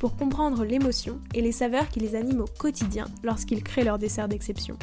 [0.00, 4.28] pour comprendre l'émotion et les saveurs qui les animent au quotidien lorsqu'ils créent leur dessert
[4.28, 4.78] d'exception.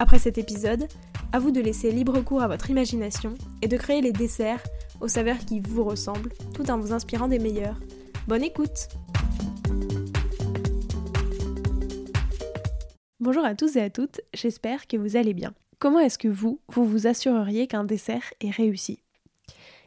[0.00, 0.88] Après cet épisode,
[1.32, 4.62] à vous de laisser libre cours à votre imagination et de créer les desserts
[5.00, 7.78] aux saveurs qui vous ressemblent tout en vous inspirant des meilleurs.
[8.26, 8.88] Bonne écoute
[13.20, 15.54] Bonjour à tous et à toutes, j'espère que vous allez bien.
[15.78, 18.98] Comment est-ce que vous, vous vous assureriez qu'un dessert est réussi?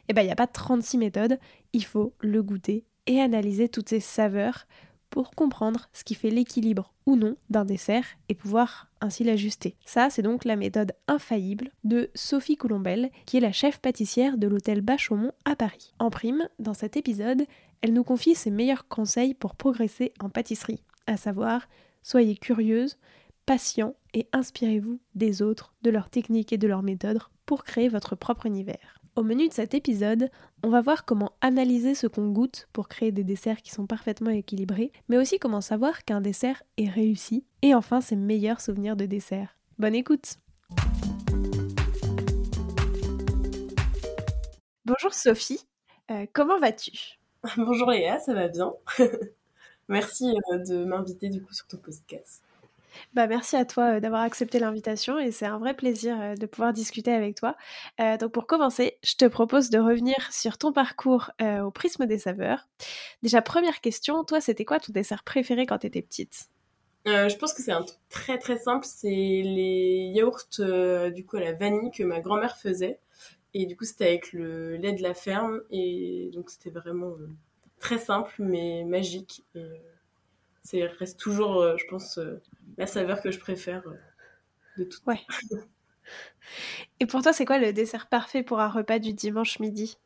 [0.08, 1.38] Eh bien, il n'y a pas 36 méthodes,
[1.74, 4.66] il faut le goûter et analyser toutes ces saveurs
[5.10, 9.74] pour comprendre ce qui fait l'équilibre ou non d'un dessert et pouvoir ainsi l'ajuster.
[9.84, 14.46] Ça, c'est donc la méthode infaillible de Sophie Colombel, qui est la chef pâtissière de
[14.46, 15.94] l'hôtel Bachaumont à Paris.
[15.98, 17.44] En prime, dans cet épisode,
[17.80, 21.66] elle nous confie ses meilleurs conseils pour progresser en pâtisserie, à savoir
[22.02, 22.98] soyez curieuse,
[23.46, 28.14] patient et inspirez-vous des autres, de leurs techniques et de leurs méthodes pour créer votre
[28.14, 28.97] propre univers.
[29.18, 30.30] Au menu de cet épisode,
[30.62, 34.30] on va voir comment analyser ce qu'on goûte pour créer des desserts qui sont parfaitement
[34.30, 39.06] équilibrés, mais aussi comment savoir qu'un dessert est réussi, et enfin ses meilleurs souvenirs de
[39.06, 39.56] dessert.
[39.76, 40.36] Bonne écoute
[44.84, 45.66] Bonjour Sophie,
[46.12, 47.18] euh, comment vas-tu?
[47.56, 48.72] Bonjour Léa, ça va bien?
[49.88, 52.44] Merci euh, de m'inviter du coup sur ton podcast.
[53.14, 56.46] Bah, merci à toi euh, d'avoir accepté l'invitation et c'est un vrai plaisir euh, de
[56.46, 57.56] pouvoir discuter avec toi.
[58.00, 62.18] Euh, donc pour commencer, je te propose de revenir sur ton parcours au prisme des
[62.18, 62.68] saveurs.
[63.22, 66.48] Déjà, première question, toi, c'était quoi ton dessert préféré quand tu étais petite
[67.06, 70.48] Je pense que c'est un truc très très simple, c'est les yaourts
[71.14, 73.00] du coup à la vanille que ma grand-mère faisait.
[73.54, 77.14] Et du coup, c'était avec le lait de la ferme et donc c'était vraiment
[77.80, 79.44] très simple mais magique.
[80.62, 82.18] C'est reste toujours, je pense,
[82.78, 83.94] la saveur que je préfère euh,
[84.78, 85.00] de tout.
[85.06, 85.20] Ouais.
[87.00, 89.98] Et pour toi, c'est quoi le dessert parfait pour un repas du dimanche midi?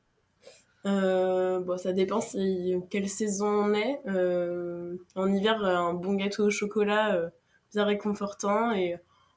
[0.84, 4.00] Euh, bon, ça dépend si quelle saison on est.
[4.06, 7.30] Euh, en hiver, un bon gâteau au chocolat
[7.72, 8.96] bien réconfortant et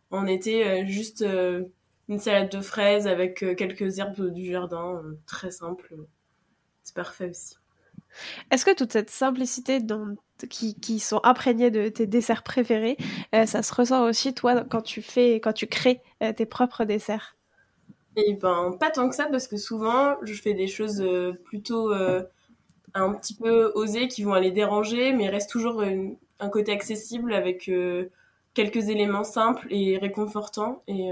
[0.09, 1.23] en été, juste
[2.07, 5.95] une salade de fraises avec quelques herbes du jardin, très simple.
[6.83, 7.57] C'est parfait aussi.
[8.49, 10.15] Est-ce que toute cette simplicité dont
[10.49, 12.97] qui, sont imprégnés de tes desserts préférés,
[13.33, 16.83] euh, ça se ressent aussi toi quand tu fais, quand tu crées euh, tes propres
[16.83, 17.35] desserts
[18.15, 21.91] Eh ben pas tant que ça parce que souvent je fais des choses euh, plutôt
[22.93, 25.83] un petit peu osées qui vont aller déranger, mais reste toujours
[26.39, 27.69] un côté accessible avec
[28.53, 31.09] quelques éléments simples et réconfortants et,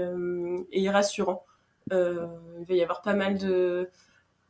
[0.72, 1.44] et rassurants.
[1.90, 3.90] il va y avoir pas mal de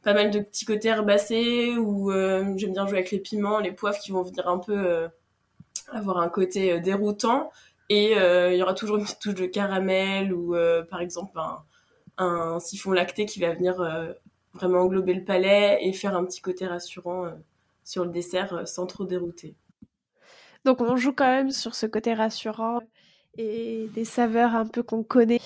[0.04, 3.72] pas mal de petits côtés herbacés où euh, j'aime bien jouer avec les piments, les
[3.72, 5.08] poivres qui vont venir un peu euh,
[5.90, 7.50] avoir un côté euh, déroutant.
[7.90, 10.54] Et il y aura toujours une petite touche de caramel ou
[10.88, 11.62] par exemple un,
[12.16, 13.76] un, siphon lacté qui va venir
[14.54, 17.26] vraiment englober le palais et faire un petit côté rassurant
[17.84, 19.54] sur le dessert sans trop dérouter.
[20.64, 22.80] Donc on joue quand même sur ce côté rassurant
[23.36, 25.42] et des saveurs un peu qu'on connaît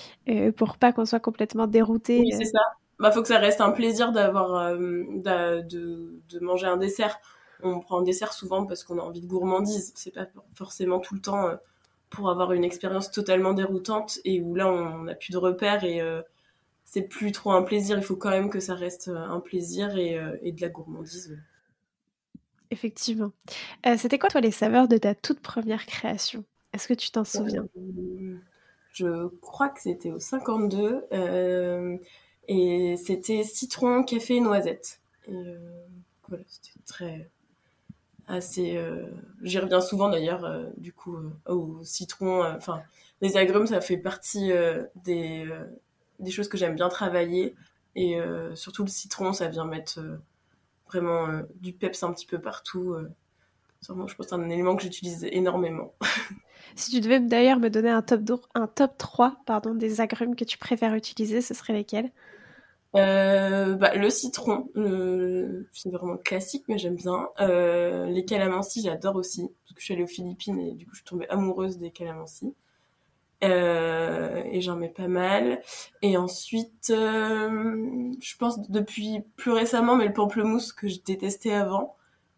[0.55, 2.19] pour pas qu'on soit complètement dérouté.
[2.19, 2.61] Oui, c'est ça
[2.99, 7.19] bah faut que ça reste un plaisir d'avoir euh, de, de, manger un dessert.
[7.63, 9.91] On prend un dessert souvent parce qu'on a envie de gourmandise.
[9.95, 11.55] C'est pas forcément tout le temps euh,
[12.09, 16.01] pour avoir une expérience totalement déroutante et où là on n'a plus de repères et
[16.01, 16.21] euh,
[16.83, 17.97] c'est plus trop un plaisir.
[17.97, 21.37] Il faut quand même que ça reste un plaisir et, et de la gourmandise.
[22.71, 23.31] Effectivement.
[23.97, 26.43] C'était quoi toi les saveurs de ta toute première création?
[26.73, 27.67] Est-ce que tu t'en souviens?
[28.91, 31.05] Je crois que c'était au 52.
[32.51, 34.99] Et c'était citron, café, noisette.
[35.29, 35.85] Euh,
[36.27, 37.29] voilà, c'était très
[38.27, 38.75] assez.
[38.75, 39.05] Euh,
[39.43, 41.15] j'y reviens souvent d'ailleurs, euh, du coup,
[41.45, 42.43] au citron.
[42.43, 42.81] Enfin,
[43.21, 44.51] les agrumes, ça fait partie
[44.95, 45.47] des,
[46.31, 47.55] choses que j'aime bien travailler.
[47.95, 48.17] Et
[48.55, 49.99] surtout le citron, ça vient mettre
[50.87, 51.27] vraiment
[51.61, 52.95] du peps un petit peu partout.
[53.81, 55.93] Sûrement, je pense c'est un élément que j'utilise énormément.
[56.75, 58.21] si tu devais d'ailleurs me donner un top,
[58.55, 62.11] un top 3 pardon, des agrumes que tu préfères utiliser, ce serait lesquels?
[62.95, 64.69] Euh, bah, le citron,
[65.73, 67.29] c'est vraiment classique, mais j'aime bien.
[67.39, 70.91] Euh, les calamansi, j'adore aussi, parce que je suis allée aux Philippines et du coup
[70.93, 72.53] je suis tombée amoureuse des calamansi.
[73.41, 75.61] Euh, et j'en mets pas mal.
[76.01, 81.95] Et ensuite, euh, je pense depuis plus récemment, mais le pamplemousse que je détestais avant.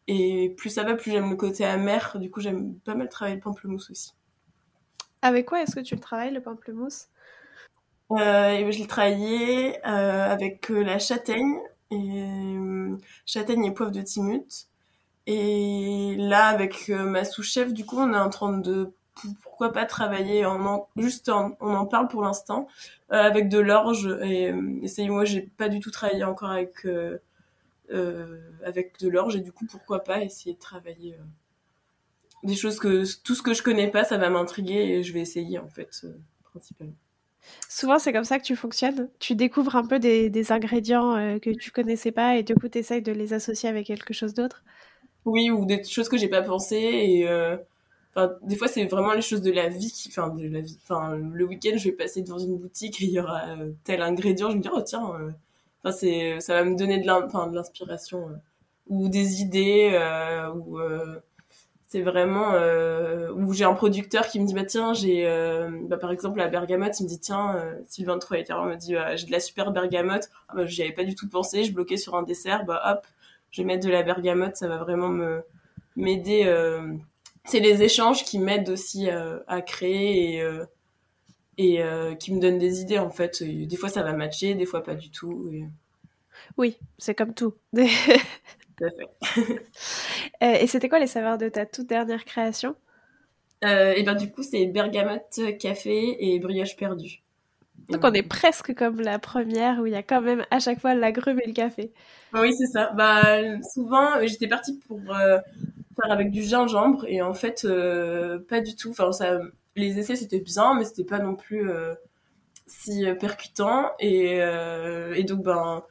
[0.08, 2.18] Et plus ça va, plus j'aime le côté amer.
[2.20, 4.14] Du coup, j'aime pas mal travailler le pamplemousse aussi.
[5.24, 7.08] Avec quoi est-ce que tu le travailles, le pamplemousse?
[8.12, 11.60] Euh, Je l'ai travaillé euh, avec euh, la châtaigne,
[11.92, 12.24] et,
[13.26, 14.68] châtaigne et poivre de timut.
[15.28, 18.94] Et là, avec ma sous-chef, du coup, on est en train de
[19.44, 22.68] pourquoi pas travailler en, juste on en parle pour l'instant
[23.10, 24.46] avec de l'orge et,
[24.98, 26.88] et moi j'ai pas du tout travaillé encore avec
[28.66, 31.18] avec de l'orge et du coup pourquoi pas essayer de travailler
[32.44, 35.22] des choses que tout ce que je connais pas, ça va m'intriguer et je vais
[35.22, 36.94] essayer en fait, euh, principalement.
[37.70, 39.10] Souvent, c'est comme ça que tu fonctionnes.
[39.20, 42.78] Tu découvres un peu des, ingrédients euh, que tu connaissais pas et du coup, tu
[42.80, 44.64] essayes de les associer avec quelque chose d'autre.
[45.26, 47.58] Oui, ou des choses que j'ai pas pensé et euh,
[48.44, 50.78] des fois, c'est vraiment les choses de la vie qui, enfin, de la vie.
[50.90, 53.42] Le week-end, je vais passer dans une boutique et il y aura
[53.84, 54.52] tel ingrédient.
[54.52, 55.14] Je me dis, oh tiens,
[55.84, 58.30] ça va me donner de l'inspiration
[58.88, 59.98] ou des idées
[60.56, 60.80] ou
[61.92, 65.98] c'est vraiment euh, où j'ai un producteur qui me dit bah tiens j'ai euh, bah,
[65.98, 66.98] par exemple la bergamote.
[67.02, 70.30] Il me dit tiens euh, Sylvain de Troyes me dit j'ai de la super bergamote.
[70.48, 71.66] Ah, bah, j'y avais pas du tout pensé.
[71.66, 72.64] Je bloquais sur un dessert.
[72.64, 73.06] Bah hop
[73.52, 74.56] je vais mettre de la bergamote.
[74.56, 75.44] Ça va vraiment me
[75.98, 76.50] m'aider
[77.44, 80.46] c'est les échanges qui m'aident aussi à créer et
[81.58, 81.84] et
[82.20, 83.44] qui me donnent des idées en fait.
[83.44, 85.52] Des fois ça va matcher des fois pas du tout.
[86.56, 87.54] Oui c'est comme tout
[90.44, 92.76] Euh, et c'était quoi les saveurs de ta toute dernière création?
[93.64, 97.24] Euh, Et ben du coup, c'est bergamote, café et brioche perdue.
[97.90, 100.80] Donc on est presque comme la première où il y a quand même à chaque
[100.80, 101.94] fois l'agrume et le café.
[102.34, 102.92] Oui, c'est ça.
[102.96, 105.38] Bah souvent, j'étais partie pour euh,
[105.96, 107.68] faire avec du gingembre et en fait
[108.50, 108.92] pas du tout.
[108.92, 109.40] Enfin ça,
[109.76, 111.70] les essais c'était bien, mais c'était pas non plus
[112.68, 114.38] si percutant et,
[115.16, 115.84] et donc ben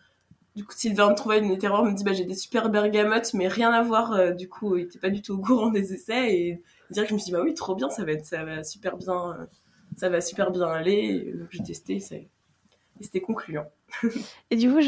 [0.57, 3.71] du coup, Sylvain trouver une terreur me dit bah j'ai des super bergamotes, mais rien
[3.71, 4.13] à voir.
[4.13, 7.11] Euh, du coup, il était pas du tout au courant des essais et dire que
[7.11, 9.33] je me suis dit bah oui, trop bien, ça va être, ça va super bien,
[9.33, 9.47] euh,
[9.97, 11.33] ça va super bien aller.
[11.35, 12.01] Donc j'ai testé,
[13.01, 13.67] et c'était concluant.
[14.51, 14.81] et du coup,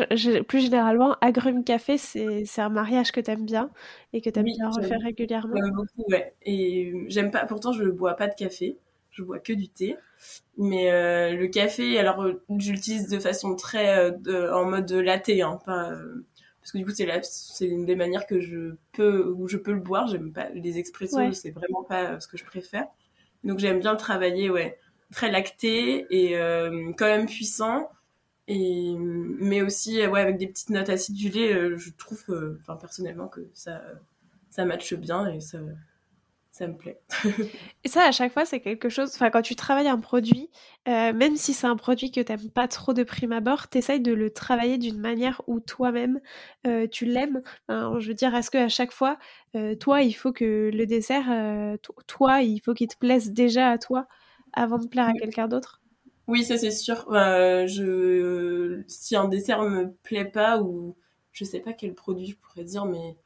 [0.47, 3.70] plus généralement, agrumes café, c'est un mariage que t'aimes bien
[4.12, 5.55] et que t'aimes bien refaire régulièrement.
[5.56, 6.35] J'aime beaucoup, ouais.
[6.43, 8.76] Et j'aime pas, pourtant je bois pas de café,
[9.12, 9.97] je bois que du thé.
[10.59, 15.31] Mais euh, le café, alors euh, je l'utilise de façon très euh, en mode latte,
[15.31, 15.93] hein, pas
[16.61, 19.73] parce que du coup c'est c'est une des manières que je peux où je peux
[19.73, 20.06] le boire.
[20.09, 22.87] J'aime pas les expressions, c'est vraiment pas ce que je préfère.
[23.44, 24.79] Donc j'aime bien le travailler, ouais,
[25.11, 26.35] très lacté et
[26.97, 27.91] quand même puissant.
[28.49, 31.76] Et mais aussi ouais avec des petites notes acidulées.
[31.76, 32.23] je trouve,
[32.61, 33.82] enfin personnellement que ça
[34.50, 35.59] ça matche bien et ça
[36.52, 37.00] ça me plaît.
[37.84, 39.10] et ça, à chaque fois, c'est quelque chose.
[39.14, 40.50] Enfin, quand tu travailles un produit,
[40.87, 43.78] euh, même si c'est un produit que tu n'aimes pas trop de prime abord, tu
[43.78, 46.20] essayes de le travailler d'une manière où toi-même,
[46.66, 47.43] euh, tu l'aimes.
[47.70, 49.19] je veux dire, est-ce qu'à chaque fois,
[49.56, 51.25] euh, toi, il faut que le dessert,
[52.06, 54.06] toi, il faut qu'il te plaise déjà à toi
[54.52, 55.81] avant de plaire à quelqu'un d'autre?
[56.28, 57.06] Oui, ça, c'est sûr.
[57.10, 58.82] je...
[58.88, 60.96] Si un dessert me plaît pas ou
[61.32, 63.16] je sais pas quel produit je pourrais dire, mais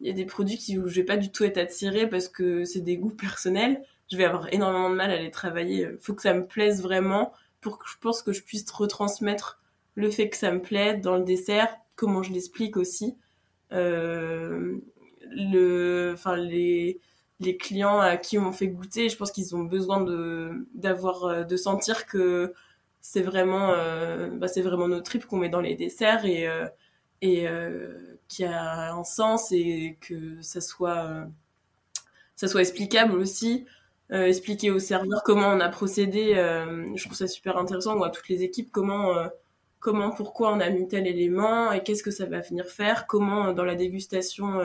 [0.00, 2.28] il y a des produits qui, où je vais pas du tout être attirée parce
[2.28, 3.82] que c'est des goûts personnels.
[4.10, 5.88] Je vais avoir énormément de mal à les travailler.
[5.92, 9.60] Il faut que ça me plaise vraiment pour que je pense que je puisse retransmettre
[9.94, 13.16] le fait que ça me plaît dans le dessert, comment je l'explique aussi.
[13.72, 14.78] Euh,
[15.30, 17.00] le, enfin les,
[17.40, 21.44] les clients à qui on fait goûter, je pense qu'ils ont besoin de d'avoir euh,
[21.44, 22.52] de sentir que
[23.00, 26.66] c'est vraiment euh, bah, c'est vraiment nos tripes qu'on met dans les desserts et euh,
[27.24, 27.48] et
[28.28, 31.24] qui a un sens et que ça soit, euh,
[32.36, 33.66] ça soit explicable aussi.
[34.12, 38.04] Euh, expliquer au serveur comment on a procédé, euh, je trouve ça super intéressant, ou
[38.04, 39.14] à toutes les équipes, comment,
[39.80, 43.52] comment, pourquoi on a mis tel élément et qu'est-ce que ça va venir faire, comment
[43.52, 44.60] dans la dégustation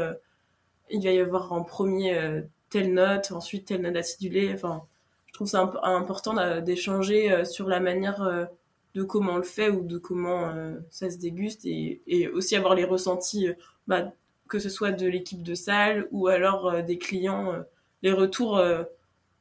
[0.90, 4.52] il va y avoir en premier telle note, ensuite telle note acidulée?
[4.54, 4.84] Enfin,
[5.28, 8.50] je trouve ça important d'échanger sur la manière
[8.96, 12.76] de comment on le fait ou de comment euh, ça se déguste et, aussi avoir
[12.76, 13.54] les ressentis, euh,
[13.88, 14.12] bah,
[14.48, 17.54] que ce soit de l'équipe de salle ou alors euh, des clients.
[18.02, 18.62] les retours,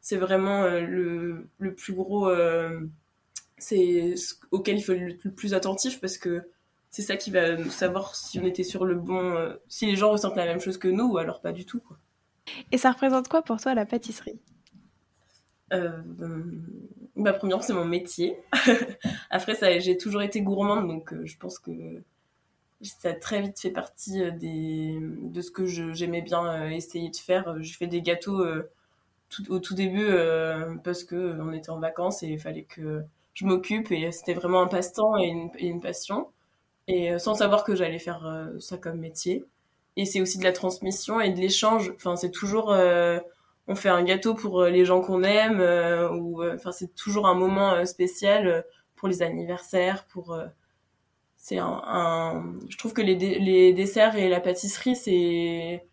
[0.00, 2.30] c'est vraiment le, plus gros,
[3.56, 4.14] c'est
[4.50, 6.42] auquel il faut être le plus attentif parce que
[6.90, 10.36] c'est ça qui va savoir si on était sur le bon, si les gens ressentent
[10.36, 11.80] la même chose que nous ou alors pas du tout.
[11.80, 11.98] Quoi.
[12.72, 14.40] Et ça représente quoi pour toi la pâtisserie?
[15.72, 16.02] Euh,
[17.18, 18.38] bah, premièrement, c'est mon métier.
[19.30, 21.72] Après, ça, j'ai toujours été gourmande, donc euh, je pense que
[22.80, 27.10] ça a très vite fait partie euh, des, de ce que j'aimais bien euh, essayer
[27.10, 27.56] de faire.
[27.60, 28.46] J'ai fait des gâteaux
[29.48, 30.08] au tout début
[30.84, 33.02] parce que on était en vacances et il fallait que
[33.34, 36.28] je m'occupe et c'était vraiment un passe-temps et une, et une, passion.
[36.86, 39.44] Et sans savoir que j'allais faire ça comme métier.
[39.96, 41.92] et c'est aussi de la transmission et de l'échange.
[41.96, 42.74] Enfin, c'est toujours,
[43.68, 45.60] on fait un gâteau pour les gens qu'on aime,
[46.20, 48.64] ou enfin, c'est toujours un moment spécial
[48.96, 50.36] pour les anniversaires, pour
[51.36, 55.86] c'est un, je trouve que les, les desserts et la pâtisserie c'est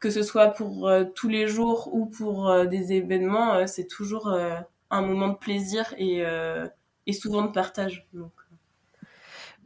[0.00, 4.28] que ce soit pour tous les jours ou pour des événements c'est toujours
[4.90, 6.22] un moment de plaisir et,
[7.06, 8.06] et souvent de partage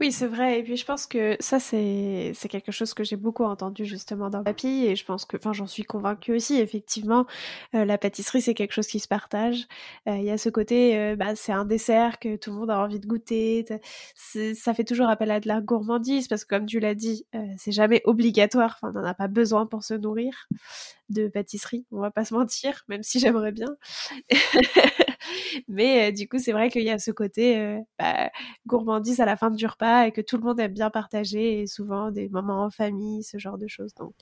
[0.00, 0.58] oui, c'est vrai.
[0.58, 4.42] Et puis je pense que ça, c'est quelque chose que j'ai beaucoup entendu justement dans
[4.42, 4.86] Papy.
[4.86, 6.58] Et je pense que, enfin, j'en suis convaincue aussi.
[6.60, 7.26] Effectivement,
[7.74, 9.66] euh, la pâtisserie, c'est quelque chose qui se partage.
[10.08, 12.70] Euh, il y a ce côté, euh, bah, c'est un dessert que tout le monde
[12.70, 13.64] a envie de goûter.
[14.14, 17.72] Ça fait toujours appel à de la gourmandise parce que, comme tu l'as dit, c'est
[17.72, 18.76] jamais obligatoire.
[18.76, 20.48] Enfin, on n'en a pas besoin pour se nourrir
[21.08, 21.86] de pâtisserie.
[21.92, 23.76] On va pas se mentir, même si j'aimerais bien.
[25.68, 28.30] Mais du coup, c'est vrai qu'il y a ce côté bah,
[28.66, 31.66] gourmandise à la fin du repas et que tout le monde aime bien partager et
[31.66, 33.94] souvent des moments en famille, ce genre de choses.
[33.94, 34.14] Donc.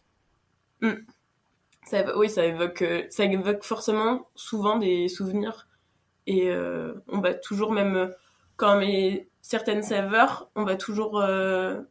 [0.80, 0.94] Mmh.
[1.84, 5.68] Ça, oui, ça évoque, ça évoque forcément souvent des souvenirs
[6.26, 6.50] et
[7.08, 8.12] on va toujours même
[8.56, 11.20] quand met certaines saveurs, on va toujours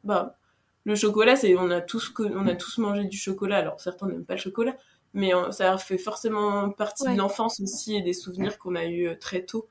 [0.03, 0.37] bah,
[0.83, 3.57] le chocolat, c'est on a tous on a tous mangé du chocolat.
[3.57, 4.75] Alors certains n'aiment pas le chocolat,
[5.13, 9.07] mais euh, ça fait forcément partie de l'enfance aussi et des souvenirs qu'on a eu
[9.07, 9.67] euh, très tôt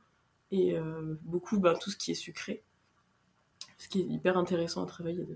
[0.50, 2.62] et euh, beaucoup ben, tout ce qui est sucré,
[3.78, 5.26] ce qui est hyper intéressant à travailler.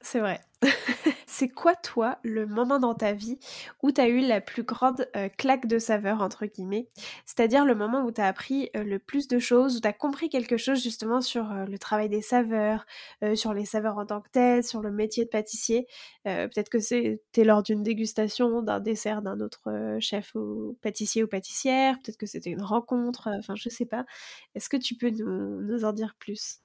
[0.00, 0.40] C'est vrai.
[1.42, 3.36] c'est quoi, toi, le moment dans ta vie
[3.82, 6.86] où tu as eu la plus grande euh, claque de saveur, entre guillemets?
[7.26, 9.92] C'est-à-dire le moment où tu as appris euh, le plus de choses, où tu as
[9.92, 12.86] compris quelque chose justement sur euh, le travail des saveurs,
[13.34, 15.88] sur les saveurs en tant que telles, sur le métier de pâtissier?
[16.24, 21.96] Peut-être que c'était lors d'une dégustation d'un dessert d'un autre chef ou pâtissier ou pâtissière,
[22.00, 24.04] peut-être que c'était une rencontre, enfin, je sais pas.
[24.54, 26.60] Est-ce que tu peux nous, en dire plus?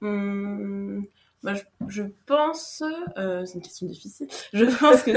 [0.00, 1.02] Mmh.
[1.44, 1.52] Bah,
[1.88, 2.82] je, pense,
[3.18, 5.10] euh, c'est une question difficile, je pense que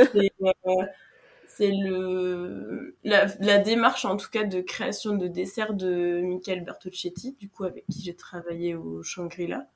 [1.48, 7.38] c'est euh, le la, démarche en tout cas de création de dessert de Michael Bertocchetti,
[7.40, 9.70] du coup avec qui j'ai travaillé au Shangri-La.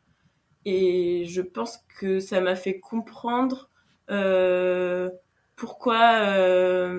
[0.65, 3.69] Et je pense que ça m'a fait comprendre
[4.09, 5.09] euh,
[5.55, 6.91] pourquoi,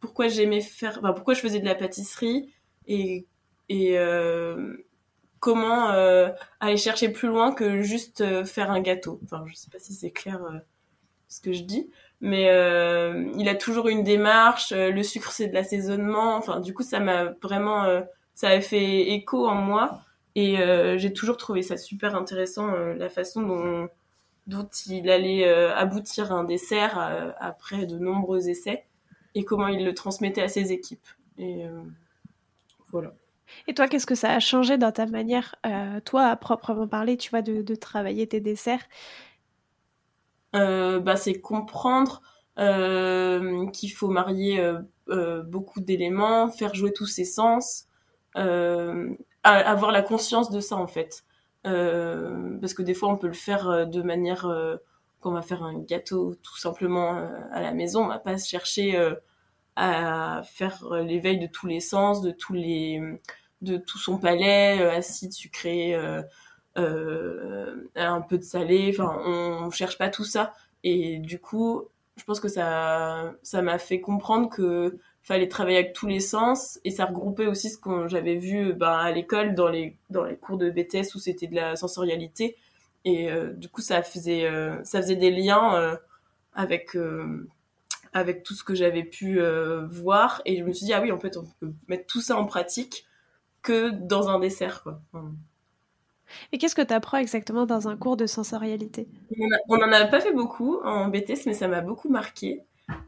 [0.00, 2.52] pourquoi j'aimais faire, enfin, pourquoi je faisais de la pâtisserie
[2.86, 3.26] et,
[3.70, 3.96] et,
[5.40, 6.30] comment euh,
[6.60, 9.20] aller chercher plus loin que juste euh, faire un gâteau.
[9.24, 10.58] Enfin, je sais pas si c'est clair euh,
[11.28, 11.90] ce que je dis,
[12.20, 12.44] mais
[13.36, 14.72] il a toujours une démarche.
[14.72, 16.36] le sucre, c'est de l'assaisonnement.
[16.36, 17.84] Enfin, du coup, ça m'a vraiment,
[18.34, 20.00] ça a fait écho en moi,
[20.34, 20.56] et
[20.96, 23.90] j'ai toujours trouvé ça super intéressant la façon
[24.46, 26.98] dont il allait aboutir un dessert
[27.38, 28.86] après de nombreux essais
[29.34, 31.06] et comment il le transmettait à ses équipes.
[31.36, 31.66] Et
[32.90, 33.12] voilà.
[33.66, 37.16] Et toi, qu'est-ce que ça a changé dans ta manière, euh, toi, à proprement parler,
[37.16, 38.86] tu vois, de, travailler tes desserts?
[40.54, 42.22] Euh, bah, C'est comprendre
[42.58, 44.62] euh, qu'il faut marier
[45.46, 47.86] beaucoup d'éléments, faire jouer tous ses sens,
[48.34, 51.24] avoir la conscience de ça, en fait.
[51.62, 54.42] parce que des fois, on peut le faire de manière...
[55.20, 58.98] quand on va faire un gâteau tout simplement à la maison, on va pas chercher
[59.80, 63.00] à faire l'éveil de tous les sens, de tous les
[63.62, 66.22] de tout son palais, euh, acide, sucré, euh,
[66.76, 68.90] euh, un peu de salé.
[68.92, 70.54] Enfin, on, cherche pas tout ça.
[70.84, 71.84] Et du coup,
[72.16, 76.80] je pense que ça, ça m'a fait comprendre que fallait travailler avec tous les sens
[76.84, 80.36] et ça regroupait aussi ce que j'avais vu ben, à l'école dans les dans les
[80.36, 82.56] cours de BTS où c'était de la sensorialité
[83.04, 84.48] et du coup ça faisait
[84.84, 85.98] ça faisait des liens
[86.54, 86.96] avec
[88.18, 89.40] avec tout ce que j'avais pu
[89.90, 92.36] voir et je me suis dit ah oui en fait on peut mettre tout ça
[92.36, 93.06] en pratique
[93.62, 94.82] que dans un dessert.
[94.82, 95.00] Quoi.
[96.52, 99.08] Et qu'est-ce que tu apprends exactement dans un cours de sensorialité?
[99.68, 102.62] On n'en a pas fait beaucoup en BTS, mais ça m'a beaucoup marqué.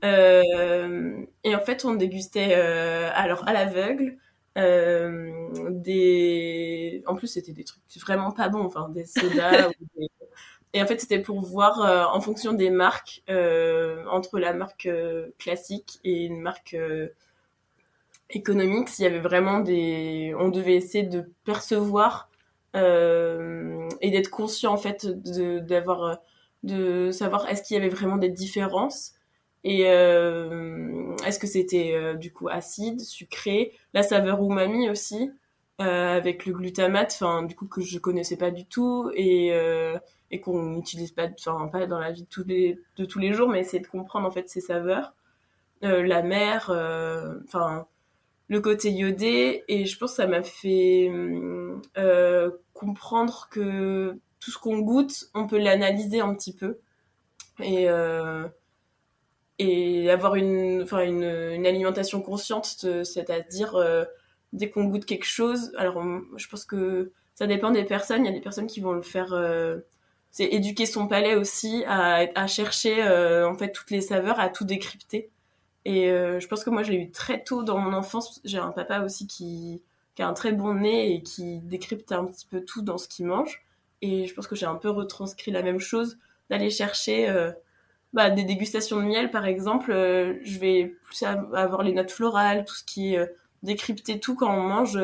[0.05, 4.19] Euh, et en fait, on dégustait euh, alors à l'aveugle
[4.59, 7.02] euh, des.
[7.07, 9.71] En plus, c'était des trucs vraiment pas bons, enfin des sodas.
[10.73, 14.89] Et en fait, c'était pour voir en fonction des marques, entre la marque
[15.39, 16.77] classique et une marque
[18.35, 22.31] économique, s'il y avait vraiment des, on devait essayer de percevoir
[22.77, 26.21] euh, et d'être conscient en fait de d'avoir
[26.62, 29.15] de savoir est-ce qu'il y avait vraiment des différences
[29.65, 35.31] et euh, est-ce que c'était euh, du coup acide, sucré, la saveur umami aussi
[35.81, 39.99] euh, avec le glutamate, enfin du coup que je connaissais pas du tout et euh,
[40.31, 43.83] et qu'on n'utilise pas, enfin pas dans la vie de tous les jours, mais essayer
[43.83, 45.15] de comprendre en fait ces saveurs,
[45.83, 46.71] la mer,
[47.47, 47.87] enfin
[48.51, 51.09] le côté iodé et je pense que ça m'a fait
[51.97, 56.81] euh, comprendre que tout ce qu'on goûte, on peut l'analyser un petit peu.
[57.61, 58.49] Et, euh,
[59.61, 62.65] et avoir une, enfin une alimentation consciente,
[63.05, 63.79] c'est-à-dire
[64.53, 66.03] dès qu'on goûte quelque chose, alors
[66.37, 68.25] je pense que ça dépend des personnes.
[68.25, 69.33] Il y a des personnes qui vont le faire.
[70.31, 73.03] C'est éduquer son palais aussi à, à chercher
[73.45, 75.31] en fait toutes les saveurs, à tout décrypter.
[75.85, 78.41] Et je pense que moi je l'ai eu très tôt dans mon enfance.
[78.45, 79.83] J'ai un papa aussi qui
[80.15, 83.09] qui a un très bon nez et qui décrypte un petit peu tout dans ce
[83.09, 83.63] qu'il mange.
[84.03, 86.19] Et je pense que j'ai un peu retranscrit la même chose,
[86.49, 87.53] d'aller chercher euh,
[88.13, 89.93] bah, des dégustations de miel, par exemple.
[89.93, 93.27] Euh, je vais plus avoir les notes florales, tout ce qui est euh,
[93.63, 94.99] décrypter tout quand on mange,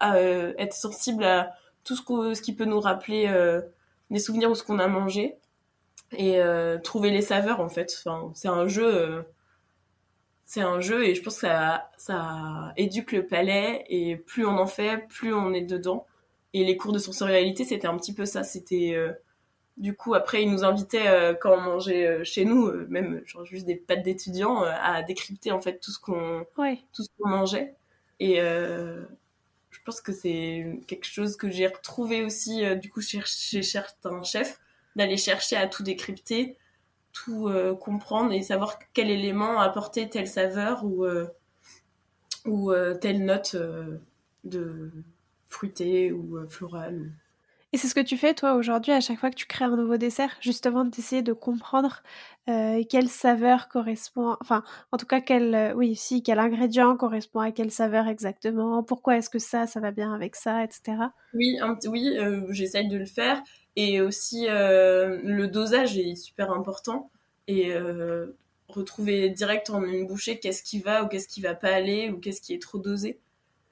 [0.00, 1.52] être sensible à
[1.84, 3.28] tout ce, ce, qui peut nous rappeler
[4.10, 5.36] des souvenirs ou ce qu'on a mangé
[6.16, 6.40] et
[6.82, 7.94] trouver les saveurs en fait.
[8.04, 9.24] Enfin, c'est un jeu
[10.50, 14.58] c'est un jeu et je pense que ça, ça éduque le palais et plus on
[14.58, 16.08] en fait, plus on est dedans.
[16.54, 18.42] Et les cours de sensorialité, c'était un petit peu ça.
[18.42, 19.12] C'était euh,
[19.76, 23.44] du coup après ils nous invitaient euh, quand on mangeait euh, chez nous, même genre
[23.44, 26.44] juste des pâtes d'étudiants, à décrypter en fait tout ce qu'on
[26.92, 27.76] tout ce qu'on mangeait.
[28.18, 28.40] Et
[29.80, 34.60] je pense que c'est quelque chose que j'ai retrouvé aussi du coup chez, certains chefs
[34.94, 36.56] d'aller chercher à tout décrypter
[37.12, 41.26] tout euh, comprendre et savoir quel élément apporter telle saveur ou, euh,
[42.46, 43.56] ou euh, telle note
[44.44, 44.90] de
[45.48, 47.10] fruité ou florale.
[47.72, 49.76] Et c'est ce que tu fais toi aujourd'hui à chaque fois que tu crées un
[49.76, 52.02] nouveau dessert, justement d'essayer de comprendre
[52.46, 57.70] quelle saveur correspond, enfin en tout cas quel, oui si quel ingrédient correspond à quelle
[57.70, 60.96] saveur exactement, pourquoi est-ce que ça ça va bien avec ça, etc.
[61.32, 62.16] Oui, oui,
[62.50, 63.40] j'essaye de le faire
[63.76, 67.10] et aussi, euh, le dosage est super important.
[67.46, 68.36] Et euh,
[68.68, 72.18] retrouver direct en une bouchée qu'est-ce qui va ou qu'est-ce qui va pas aller ou
[72.18, 73.18] qu'est-ce qui est trop dosé.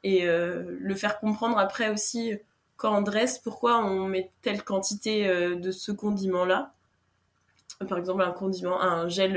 [0.05, 2.33] Et euh, le faire comprendre après aussi
[2.79, 6.73] quand on dresse pourquoi on met telle quantité de ce condiment-là?
[7.87, 9.35] Par exemple, un condiment, un gel,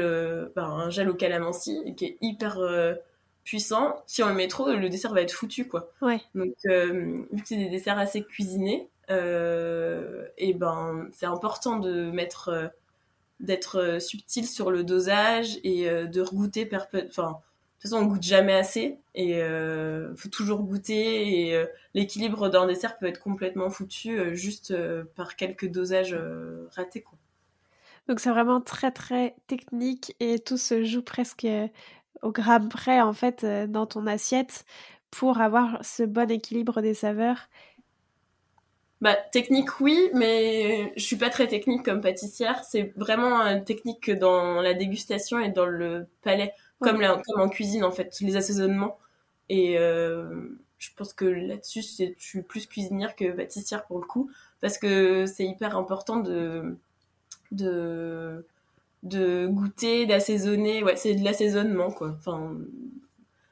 [0.56, 2.60] ben, un gel au calamansi qui est hyper
[3.44, 4.02] puissant.
[4.08, 5.92] Si on le met trop, le dessert va être foutu, quoi.
[6.02, 6.22] Ouais.
[6.34, 12.50] Donc, vu que c'est des desserts assez cuisinés, euh, et ben c'est important de mettre
[12.50, 12.68] euh,
[13.40, 16.70] d'être euh, subtil sur le dosage et de regoûter
[17.10, 17.40] enfin
[17.82, 22.98] toute façon on goûte jamais assez et il faut toujours goûter et l'équilibre d'un dessert
[22.98, 24.74] peut être complètement foutu juste
[25.16, 26.16] par quelques dosages
[26.76, 27.18] ratés quoi.
[28.08, 31.48] Donc c'est vraiment très très technique et tout se joue presque
[32.22, 34.66] au gramme près en fait dans ton assiette
[35.10, 37.50] pour avoir ce bon équilibre des saveurs
[39.02, 42.64] bah, technique, oui, mais je suis pas très technique comme pâtissière.
[42.64, 47.84] C'est vraiment euh, technique dans la dégustation et dans le palais, comme, comme en cuisine,
[47.86, 49.00] en fait, les assaisonnements.
[49.50, 54.32] Et euh, je pense que là-dessus, je suis plus cuisinière que pâtissière pour le coup,
[54.62, 56.78] parce que c'est hyper important de,
[57.52, 58.46] de,
[59.04, 60.84] de goûter, d'assaisonner.
[60.84, 62.16] Ouais, c'est de l'assaisonnement, quoi.
[62.20, 62.58] Enfin,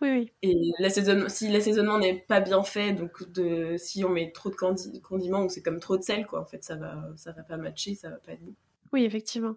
[0.01, 0.31] oui, oui.
[0.41, 4.55] Et l'assaisonnement, si l'assaisonnement n'est pas bien fait, donc de, si on met trop de
[5.01, 7.57] condiments ou c'est comme trop de sel, quoi, en fait, ça va, ça va pas
[7.57, 8.53] matcher, ça va pas être bon.
[8.91, 9.55] Oui, effectivement.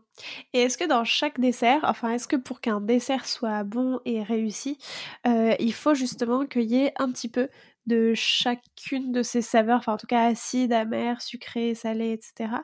[0.53, 4.23] Et est-ce que dans chaque dessert, enfin, est-ce que pour qu'un dessert soit bon et
[4.23, 4.79] réussi,
[5.27, 7.49] euh, il faut justement qu'il y ait un petit peu
[7.87, 12.57] de chacune de ces saveurs, enfin, en tout cas acide, amer, sucré, salé, etc.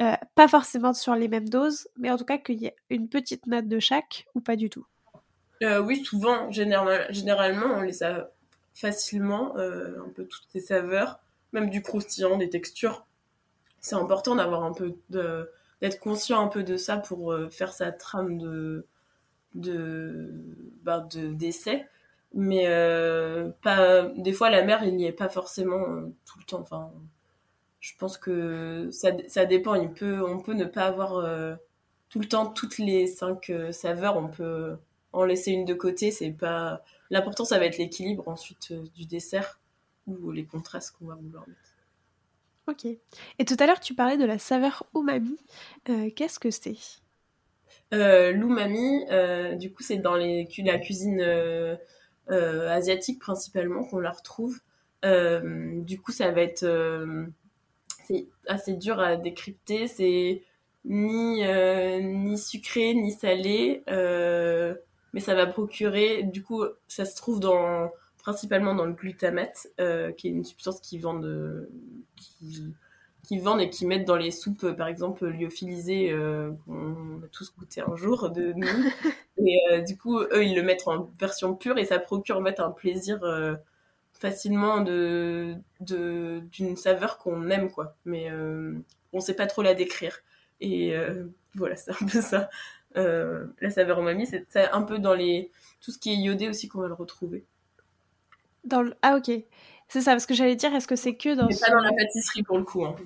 [0.00, 3.08] Euh, pas forcément sur les mêmes doses, mais en tout cas qu'il y ait une
[3.08, 4.86] petite note de chaque ou pas du tout?
[5.62, 8.30] Euh, oui, souvent, généralement, on les a
[8.74, 11.18] facilement, un peu toutes ces saveurs,
[11.52, 13.06] même du croustillant, des textures.
[13.80, 17.72] C'est important d'avoir un peu de, d'être conscient un peu de ça pour euh, faire
[17.72, 18.86] sa trame de,
[19.54, 20.32] de,
[20.82, 21.88] bah, de d'essai.
[22.34, 22.66] Mais
[23.62, 26.60] pas, des fois, la mer, il n'y est pas forcément tout le temps.
[26.60, 26.92] Enfin,
[27.80, 29.74] je pense que ça, ça dépend.
[29.74, 31.26] Il peut, on peut ne pas avoir
[32.10, 34.18] tout le temps toutes les cinq saveurs.
[34.18, 34.76] On peut
[35.12, 36.82] en laisser une de côté, c'est pas.
[37.10, 39.60] L'important, ça va être l'équilibre ensuite euh, du dessert
[40.06, 41.67] ou les contrastes qu'on va vouloir mettre.
[42.68, 42.84] Ok.
[42.84, 45.38] Et tout à l'heure, tu parlais de la saveur umami.
[45.88, 46.76] Euh, qu'est-ce que c'est?
[47.94, 49.04] Euh, L'umami,
[49.58, 51.22] du coup, c'est dans la cuisine
[52.28, 54.60] asiatique principalement qu'on la retrouve.
[55.02, 56.66] du coup, ça va être.
[58.46, 59.88] assez dur à décrypter.
[59.88, 60.42] C'est
[60.84, 61.42] ni,
[62.02, 63.82] ni sucré, ni salé
[65.12, 70.12] mais ça va procurer, du coup, ça se trouve dans, principalement dans le glutamate, euh,
[70.12, 71.68] qui est une substance qui vendent,
[72.16, 72.74] qui,
[73.22, 77.54] qui, vendent et qui mettent dans les soupes, par exemple, lyophilisées, euh, qu'on a tous
[77.56, 78.66] goûté un jour de nous.
[79.46, 82.44] et euh, du coup, eux, ils le mettent en version pure et ça procure en
[82.44, 83.20] fait un plaisir
[84.12, 87.96] facilement de d'une saveur qu'on aime, quoi.
[88.04, 88.30] Mais
[89.12, 90.18] on sait pas trop la décrire.
[90.60, 90.94] Et
[91.54, 92.50] voilà, c'est un peu ça.
[92.94, 95.50] la saveur umami, c'est un peu dans les
[95.80, 97.44] tout ce qui est iodé aussi qu'on va le retrouver.
[98.64, 98.94] Dans le...
[99.02, 99.30] Ah ok,
[99.88, 101.46] c'est ça, parce que j'allais dire, est-ce que c'est que dans...
[101.46, 102.84] Mais pas dans la pâtisserie pour le coup.
[102.84, 102.96] Hein.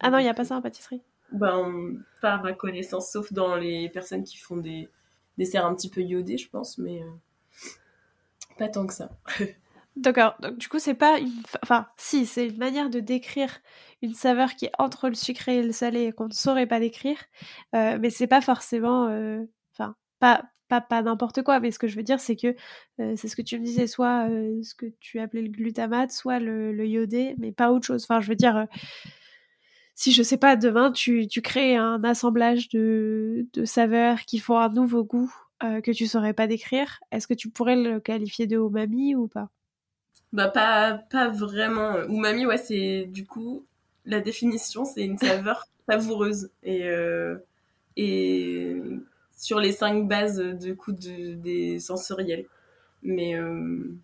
[0.00, 3.32] Ah non, il n'y a pas ça en pâtisserie Ben, pas à ma connaissance, sauf
[3.32, 4.88] dans les personnes qui font des
[5.38, 7.02] desserts un petit peu iodés, je pense, mais
[8.58, 9.10] pas tant que ça.
[9.96, 10.36] D'accord.
[10.40, 11.32] Donc du coup, c'est pas une...
[11.62, 13.60] Enfin, si, c'est une manière de décrire
[14.02, 16.80] une saveur qui est entre le sucré et le salé et qu'on ne saurait pas
[16.80, 17.16] décrire.
[17.74, 19.08] Euh, mais c'est pas forcément...
[19.08, 21.60] Euh, enfin, pas, pas, pas n'importe quoi.
[21.60, 22.54] Mais ce que je veux dire, c'est que
[22.98, 24.28] c'est ce que tu me disais, soit
[24.62, 28.04] ce que tu appelais le glutamate, soit le, le, iodé, mais pas autre chose.
[28.04, 28.66] Enfin, je veux dire...
[29.94, 34.58] si je sais pas, demain tu, tu crées un assemblage de, de saveurs qui font
[34.58, 38.56] un nouveau goût que tu saurais pas décrire, est-ce que tu pourrais le qualifier de
[38.56, 39.48] umami ou pas?
[40.32, 42.02] Bah pas, pas vraiment.
[42.08, 43.64] Umami, ouais, c'est du coup,
[44.04, 46.50] la définition, c'est une saveur savoureuse.
[46.62, 46.82] Et
[49.36, 52.46] sur les cinq bases du coup de, des sensoriels.
[53.02, 53.94] Mais euh,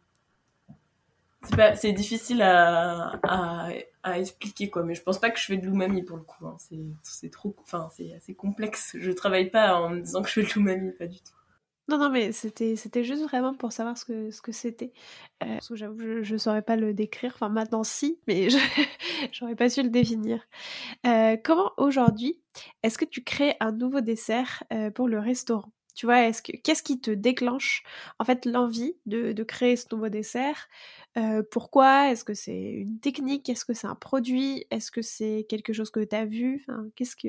[1.74, 3.68] c'est difficile à, à,
[4.02, 4.84] à, expliquer quoi.
[4.84, 6.46] Mais je pense pas que je fais de l'umami pour le coup.
[6.46, 6.56] Hein.
[7.02, 8.96] C'est trop, enfin c'est assez complexe.
[8.98, 11.41] Je travaille pas en me disant que je fais de l'umami, pas du tout.
[11.92, 14.94] Non, non, mais c'était, juste vraiment pour savoir ce que, ce que c'était.
[15.44, 17.32] Euh, j'avoue, je ne saurais pas le décrire.
[17.34, 18.56] Enfin, maintenant, si, mais je
[19.42, 20.42] n'aurais pas su le définir.
[21.06, 22.40] Euh, comment aujourd'hui,
[22.82, 25.70] est-ce que tu crées un nouveau dessert euh, pour le restaurant?
[25.94, 27.82] Tu vois, est-ce que, qu'est-ce qui te déclenche,
[28.18, 30.68] en fait, l'envie de, de créer ce nouveau dessert?
[31.50, 32.10] Pourquoi?
[32.10, 33.50] Est-ce que c'est une technique?
[33.50, 34.64] Est-ce que c'est un produit?
[34.70, 36.64] Est-ce que c'est quelque chose que tu as vu?
[36.66, 37.28] Enfin, Qu'est-ce que...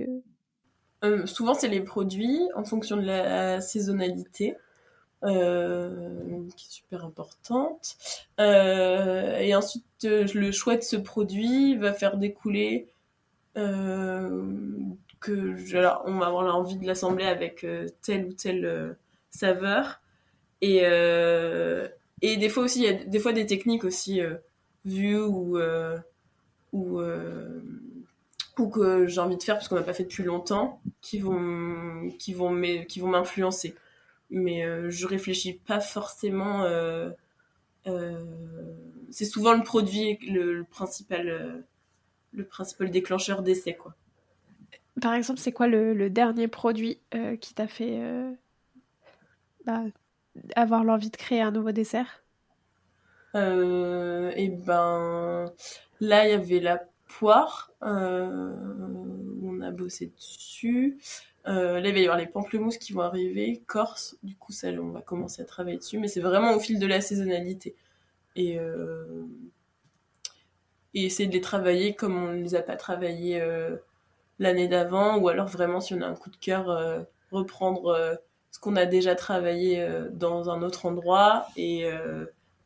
[1.04, 4.56] Euh, souvent, c'est les produits en fonction de la saisonnalité.
[5.26, 7.96] Euh, qui est super importante.
[8.42, 12.90] Euh, et ensuite, le choix de ce produit va faire découler
[13.56, 13.62] que
[16.06, 17.66] on va avoir l'envie de l'assembler avec
[18.02, 18.98] telle ou telle
[19.30, 20.02] saveur.
[20.60, 20.82] Et,
[22.22, 24.20] des fois aussi, il y a des fois des techniques aussi
[24.84, 25.58] vues ou
[28.60, 32.10] ou que j'ai envie de faire parce qu'on n'a pas fait depuis longtemps qui vont
[32.20, 33.76] qui vont qui vont m'influencer.
[34.30, 37.10] Mais euh, je réfléchis pas forcément euh,
[37.88, 38.24] euh,
[39.10, 41.64] c'est souvent le produit le, principal
[42.32, 43.96] le principal déclencheur d'essai quoi.
[45.02, 47.00] Par exemple c'est quoi le, dernier produit
[47.42, 48.00] qui t'a fait
[49.66, 49.82] bah,
[50.56, 52.24] avoir l'envie de créer un nouveau dessert?
[53.36, 53.40] Et
[54.38, 55.52] eh ben
[56.00, 56.84] là il y avait la
[57.20, 57.72] poire.
[57.84, 58.54] Euh,
[59.42, 60.98] on a bossé dessus.
[61.48, 64.18] Euh, là, il va y avoir les pamplemousses qui vont arriver, Corse.
[64.24, 66.00] Du coup, ça, on va commencer à travailler dessus.
[66.00, 67.76] Mais c'est vraiment au fil de la saisonnalité.
[68.36, 69.26] Et, euh,
[70.94, 73.44] essayer de les travailler comme on ne les a pas travaillés
[74.40, 75.18] l'année d'avant.
[75.18, 78.20] Ou alors, vraiment, si on a un coup de cœur, reprendre
[78.52, 81.90] ce qu'on a déjà travaillé dans un autre endroit et,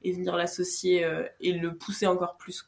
[0.03, 1.05] venir l'associer
[1.39, 2.63] et le pousser encore plus.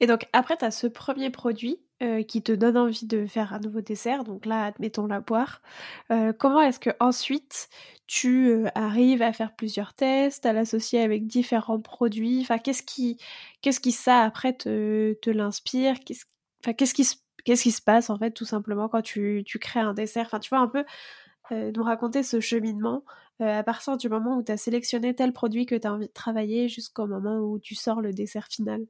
[0.00, 3.52] Et donc après, tu as ce premier produit euh, qui te donne envie de faire
[3.54, 5.62] un nouveau dessert, donc là, admettons la poire.
[6.10, 7.68] Euh, comment est-ce que ensuite
[8.06, 12.40] tu euh, arrives à faire plusieurs tests, à l'associer avec différents produits?
[12.42, 13.18] Enfin, qu'est-ce qui,
[13.62, 16.00] qu'est-ce qui ça après te, te l'inspire?
[16.04, 16.24] Qu'est-ce,
[16.64, 17.06] enfin, qu'est-ce qui,
[17.44, 20.26] qu'est-ce qui se passe en fait tout simplement quand tu, tu crées un dessert?
[20.26, 20.84] Enfin, tu vois un peu
[21.50, 23.04] nous raconter ce cheminement
[23.40, 26.12] à partir du moment où tu as sélectionné tel produit que tu as envie de
[26.12, 28.86] travailler jusqu'au moment où tu sors le dessert final.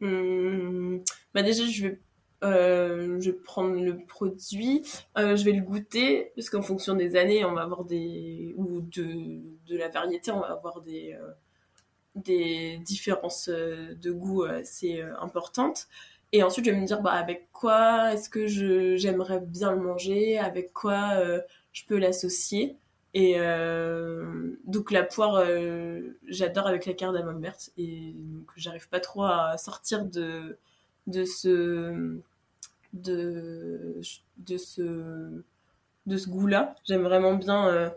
[0.00, 1.02] Hum,
[1.34, 2.00] bah déjà, je vais,
[2.44, 4.82] euh, je vais prendre le produit,
[5.16, 8.54] euh, je vais le goûter, parce qu'en fonction des années, on va avoir des.
[8.56, 11.32] ou de, de la variété, on va avoir des, euh,
[12.16, 15.88] des différences de goût assez importantes.
[16.32, 18.46] Et ensuite, je vais me dire, bah, avec quoi est-ce que
[18.96, 21.20] j'aimerais bien le manger, avec quoi
[21.72, 22.76] je peux l'associer.
[23.18, 29.00] Et euh, donc la poire, euh, j'adore avec la cardamome verte et donc j'arrive pas
[29.00, 30.56] trop à sortir de
[31.08, 32.20] de ce
[32.92, 34.00] de
[34.56, 35.42] ce
[36.06, 36.76] de ce goût-là.
[36.86, 37.90] J'aime vraiment bien, euh,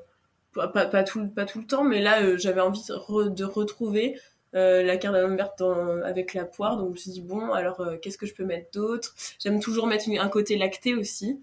[0.55, 4.19] pas, pas, tout pas tout le temps, mais là j'avais envie de, retrouver
[4.53, 5.61] la cardamome verte
[6.03, 8.71] avec la poire, donc je me suis dit bon alors qu'est-ce que je peux mettre
[8.71, 9.13] d'autre?
[9.37, 11.39] J'aime toujours mettre un côté lacté aussi.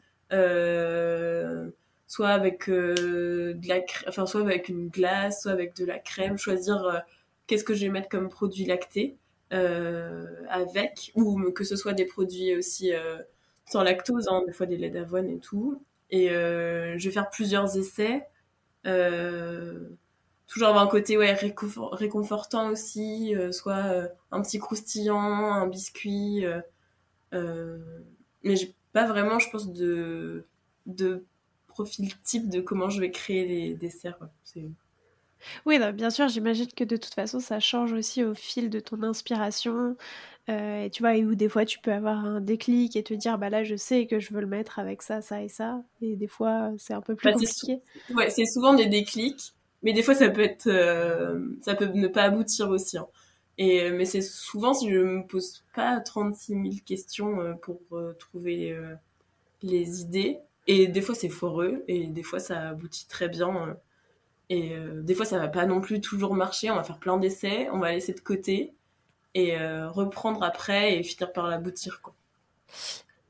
[2.08, 6.38] Soit avec euh, de la enfin soit avec une glace soit avec de la crème
[6.38, 6.98] choisir euh,
[7.46, 9.16] qu'est-ce que je vais mettre comme produit lacté
[9.52, 12.92] euh, avec ou que ce soit des produits aussi
[13.66, 15.82] sans lactose hein, des fois des laits d'avoine et tout.
[16.10, 18.26] Et je vais faire plusieurs essais
[20.46, 26.44] toujours avoir un côté ouais réconfortant aussi soit un petit croustillant un biscuit
[27.32, 30.46] mais j'ai pas vraiment je pense de
[31.78, 34.18] profil type de comment je vais créer les desserts.
[35.64, 39.04] Oui, bien sûr, j'imagine que de toute façon, ça change aussi au fil de ton
[39.04, 39.96] inspiration.
[40.48, 43.38] Euh, et tu vois, où des fois, tu peux avoir un déclic et te dire,
[43.38, 45.84] bah là, je sais que je veux le mettre avec ça, ça et ça.
[46.00, 47.80] Et des fois, c'est un peu plus bah, compliqué.
[48.12, 52.08] Ouais, c'est souvent des déclics, mais des fois, ça peut être, euh, ça peut ne
[52.08, 52.98] pas aboutir aussi.
[52.98, 53.06] Hein.
[53.56, 57.78] Et, euh, mais c'est souvent si je me pose pas 36 000 questions pour
[58.18, 58.76] trouver
[59.62, 60.40] les idées.
[60.68, 63.76] Et des fois, c'est foreux, et des fois, ça aboutit très bien.
[64.50, 66.70] Et euh, des fois, ça va pas non plus toujours marcher.
[66.70, 68.74] On va faire plein d'essais, on va laisser de côté
[69.34, 72.02] et euh, reprendre après et finir par l'aboutir.
[72.02, 72.14] Quoi.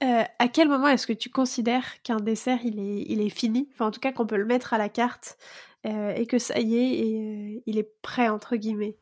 [0.03, 3.69] Euh, à quel moment est-ce que tu considères qu'un dessert il est, il est fini?
[3.73, 5.39] Enfin, en tout cas, qu'on peut le mettre à la carte
[5.85, 8.97] et que ça y est, et, il est prêt entre guillemets?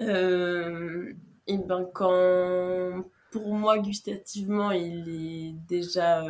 [0.00, 6.24] et ben quand pour moi gustativement il est déjà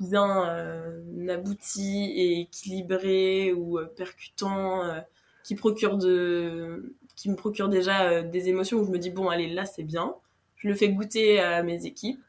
[0.00, 5.00] bien euh, abouti et équilibré ou euh, percutant euh,
[5.44, 9.48] qui procure de qui me procure déjà des émotions où je me dis bon allez
[9.48, 10.14] là c'est bien.
[10.56, 12.22] Je le fais goûter à mes équipes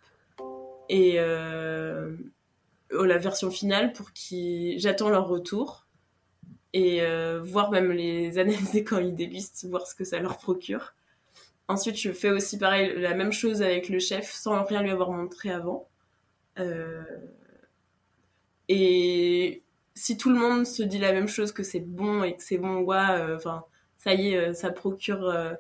[0.90, 5.88] et la version finale pour qui j'attends leur retour
[6.74, 7.02] et
[7.44, 10.94] voir même les analyser quand ils dégustent voir ce que ça leur procure.
[11.68, 15.12] Ensuite je fais aussi pareil la même chose avec le chef sans rien lui avoir
[15.12, 15.88] montré avant
[18.74, 19.64] et
[19.96, 22.58] si tout le monde se dit la même chose que c'est bon et que c'est
[22.58, 23.64] bon, ouais, euh, enfin,
[23.98, 25.30] ça y est, euh, ça procure.
[25.30, 25.54] Euh,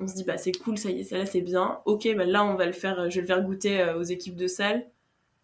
[0.00, 1.80] on se dit, bah c'est cool, ça y est, ça là c'est bien.
[1.86, 4.46] Ok, bah là on va le faire, je vais le faire goûter aux équipes de
[4.46, 4.86] salle.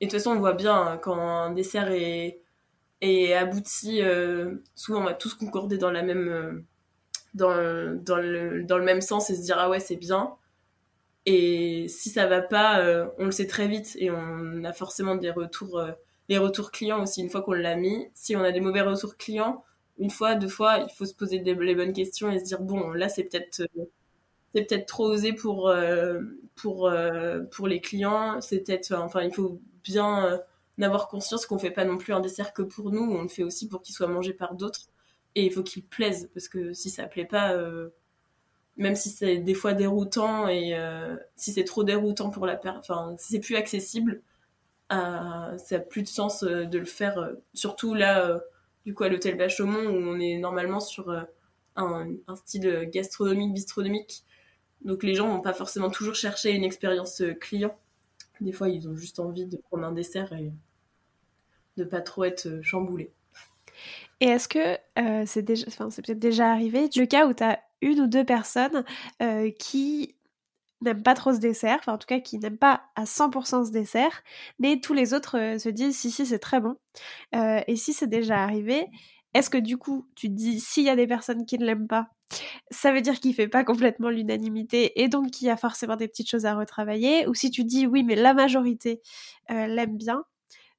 [0.01, 2.41] Et de toute façon, on voit bien hein, quand un dessert est,
[3.01, 4.01] est abouti,
[4.75, 6.65] souvent on va tous concorder dans la même.
[7.35, 7.51] dans,
[8.03, 10.35] dans, le, dans le même sens et se dire, ah ouais, c'est bien.
[11.27, 12.83] Et si ça va pas,
[13.19, 15.83] on le sait très vite et on a forcément des retours
[16.29, 18.09] les retours clients aussi, une fois qu'on l'a mis.
[18.15, 19.65] Si on a des mauvais retours clients,
[19.99, 22.91] une fois, deux fois, il faut se poser les bonnes questions et se dire bon,
[22.91, 23.85] là c'est peut-être euh,
[24.55, 26.21] c'est peut-être trop osé pour euh,
[26.55, 28.41] pour euh, pour les clients.
[28.41, 30.41] C'est peut-être enfin il faut bien
[30.81, 33.45] avoir conscience qu'on fait pas non plus un dessert que pour nous, on le fait
[33.45, 34.89] aussi pour qu'il soit mangé par d'autres
[35.35, 37.57] et il faut qu'il plaise parce que si ça plaît pas
[38.77, 40.77] même si c'est des fois déroutant et
[41.37, 44.23] si c'est trop déroutant pour la personne, enfin si c'est plus accessible,
[44.91, 48.39] ça n'a plus de sens euh, de le faire, euh, surtout là, euh,
[48.85, 51.11] du coup, à l'hôtel Bachaumont, où on est normalement sur
[51.75, 54.25] un, style gastronomique, bistronomique.
[54.83, 57.77] Donc les gens vont pas forcément toujours chercher une expérience client.
[58.41, 60.53] Des fois, ils ont juste envie de prendre un dessert et
[61.77, 63.13] de pas trop être chamboulés.
[64.21, 64.79] Et est-ce que
[65.27, 68.25] c'est déjà, enfin, c'est peut-être déjà arrivé, le cas où tu as une ou deux
[68.25, 68.85] personnes
[69.59, 70.16] qui
[70.83, 73.71] n'aiment pas trop ce dessert, enfin en tout cas qui n'aiment pas à 100% ce
[73.71, 74.23] dessert,
[74.59, 76.77] mais tous les autres euh, se disent si si c'est très bon.
[77.35, 78.87] Euh, et si c'est déjà arrivé,
[79.35, 81.89] est-ce que du coup tu te dis s'il y a des personnes qui ne l'aiment
[81.89, 82.09] pas,
[82.71, 86.09] ça veut dire qu'il fait pas complètement l'unanimité et donc qu'il y a forcément des
[86.09, 89.01] petites choses à retravailler, ou si tu dis oui mais la majorité
[89.51, 90.25] euh, l'aime bien,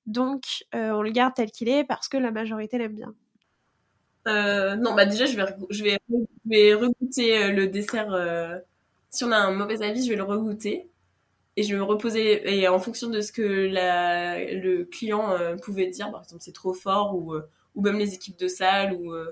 [0.05, 3.13] donc on le garde tel qu'il est parce que la majorité l'aime bien?
[4.25, 8.11] non, bah déjà je vais, je vais, je vais regoûter le dessert
[9.09, 10.89] si on a un mauvais avis, je vais le regoûter
[11.57, 15.87] et je vais me reposer et en fonction de ce que le client euh, pouvait
[15.87, 19.11] dire, par exemple c'est trop fort ou, euh, ou même les équipes de salle ou,
[19.11, 19.31] euh,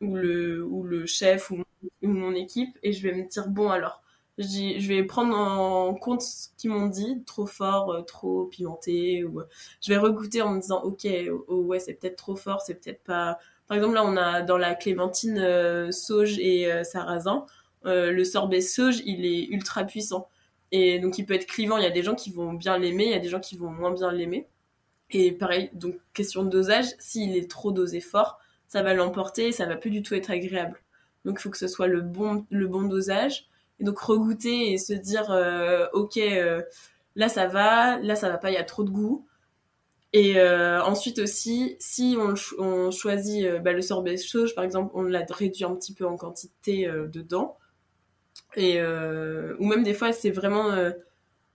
[0.00, 1.62] ou, le, ou le chef ou,
[2.02, 4.02] mon équipe et je vais me dire bon alors
[4.38, 9.42] je, vais prendre en compte ce qu'ils m'ont dit, trop fort, trop pimenté ou
[9.80, 12.74] je vais regoûter en me disant ok oh, oh, ouais c'est peut-être trop fort, c'est
[12.74, 17.46] peut-être pas par exemple là on a dans la clémentine sauge et sarrasin
[17.86, 20.28] euh, le sorbet sauge, il est ultra puissant.
[20.72, 21.76] Et donc, il peut être clivant.
[21.78, 23.56] Il y a des gens qui vont bien l'aimer, il y a des gens qui
[23.56, 24.48] vont moins bien l'aimer.
[25.10, 29.52] Et pareil, donc, question de dosage, s'il est trop dosé fort, ça va l'emporter et
[29.52, 30.82] ça va plus du tout être agréable.
[31.24, 33.48] Donc, il faut que ce soit le bon, le bon dosage.
[33.80, 36.62] Et donc, regoûter et se dire, euh, ok, euh,
[37.16, 39.26] là, ça va, là, ça va pas, il y a trop de goût.
[40.14, 42.16] Et ensuite aussi, si
[42.58, 46.16] on, choisit bah, le sorbet sauge, par exemple, on l'a réduit un petit peu en
[46.16, 47.58] quantité dedans.
[48.56, 50.92] Et, euh, ou même des fois, c'est vraiment euh,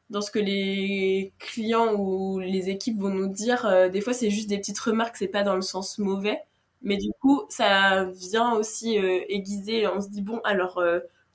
[0.09, 3.65] dans ce que les clients ou les équipes vont nous dire.
[3.65, 6.39] Euh, des fois, c'est juste des petites remarques, c'est pas dans le sens mauvais.
[6.81, 9.87] Mais du coup, ça vient aussi aiguiser.
[9.87, 10.75] On se dit, bon, alors,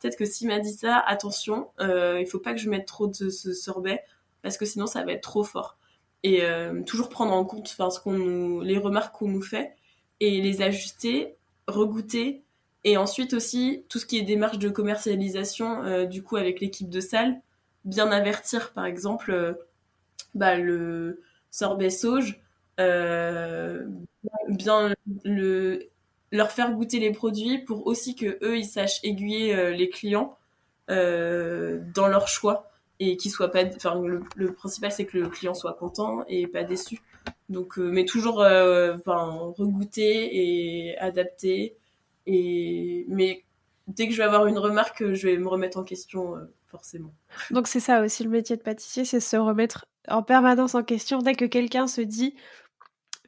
[0.01, 3.31] peut-être que s'il m'a dit ça, attention, il faut pas que je mette trop de
[3.31, 4.03] ce sorbet,
[4.43, 5.79] parce que sinon, ça va être trop fort.
[6.23, 6.43] Et
[6.87, 9.73] toujours prendre en compte ce qu'on nous, les remarques qu'on nous fait
[10.21, 12.45] et les ajuster, regoûter
[12.85, 16.89] et ensuite aussi, tout ce qui est démarche de commercialisation, euh, du coup, avec l'équipe
[16.89, 17.41] de salle,
[17.85, 19.55] bien avertir, par exemple, euh,
[20.35, 22.41] bah, le sorbet sauge.
[24.49, 25.89] bien le,
[26.31, 30.37] leur faire goûter les produits pour aussi que eux ils sachent aiguiller les clients
[30.89, 34.01] dans leur choix et qu'il soit pas enfin
[34.37, 37.01] le, principal c'est que le client soit content et pas déçu
[37.49, 41.77] donc mais toujours enfin regoûter et adapter
[42.29, 43.45] et mais
[43.87, 47.13] dès que je vais avoir une remarque, je vais me remettre en question, euh, forcément.
[47.51, 51.19] Donc c'est ça aussi le métier de pâtissier, c'est se remettre en permanence en question
[51.21, 52.35] dès que quelqu'un se dit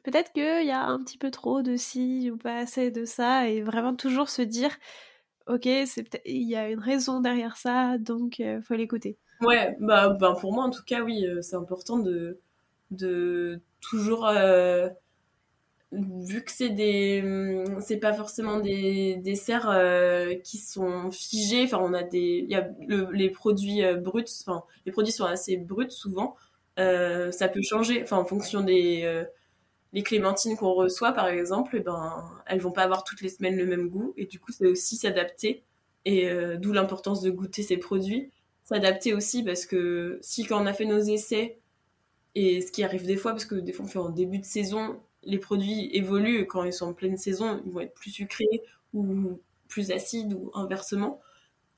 [0.03, 3.49] peut-être qu'il y a un petit peu trop de ci ou pas assez de ça,
[3.49, 4.71] et vraiment toujours se dire
[5.47, 9.17] ok, c'est il y a une raison derrière ça, donc il euh, faut l'écouter.
[9.41, 12.39] Ouais, bah, bah, pour moi en tout cas oui, euh, c'est important de
[12.91, 14.29] de toujours
[15.91, 21.79] vu que c'est des hum, c'est pas forcément des desserts euh, qui sont figés enfin
[21.81, 22.69] on a des il y a
[23.11, 26.35] les produits euh, bruts enfin les produits sont assez bruts souvent.
[26.79, 29.23] Euh, ça peut changer enfin en fonction des
[29.93, 33.29] les clémentines qu'on reçoit par exemple et eh ben elles vont pas avoir toutes les
[33.29, 34.13] semaines le même goût.
[34.17, 35.63] Et du coup c'est aussi s'adapter.
[36.05, 36.27] Et
[36.57, 38.31] d'où l'importance de goûter ces produits.
[38.63, 41.59] S'adapter aussi parce que si quand on a fait nos essais
[42.35, 44.45] et ce qui arrive des fois parce que des fois on fait en début de
[44.45, 48.63] saison les produits évoluent quand ils sont en pleine saison, ils vont être plus sucrés
[48.93, 51.21] ou plus acides ou inversement.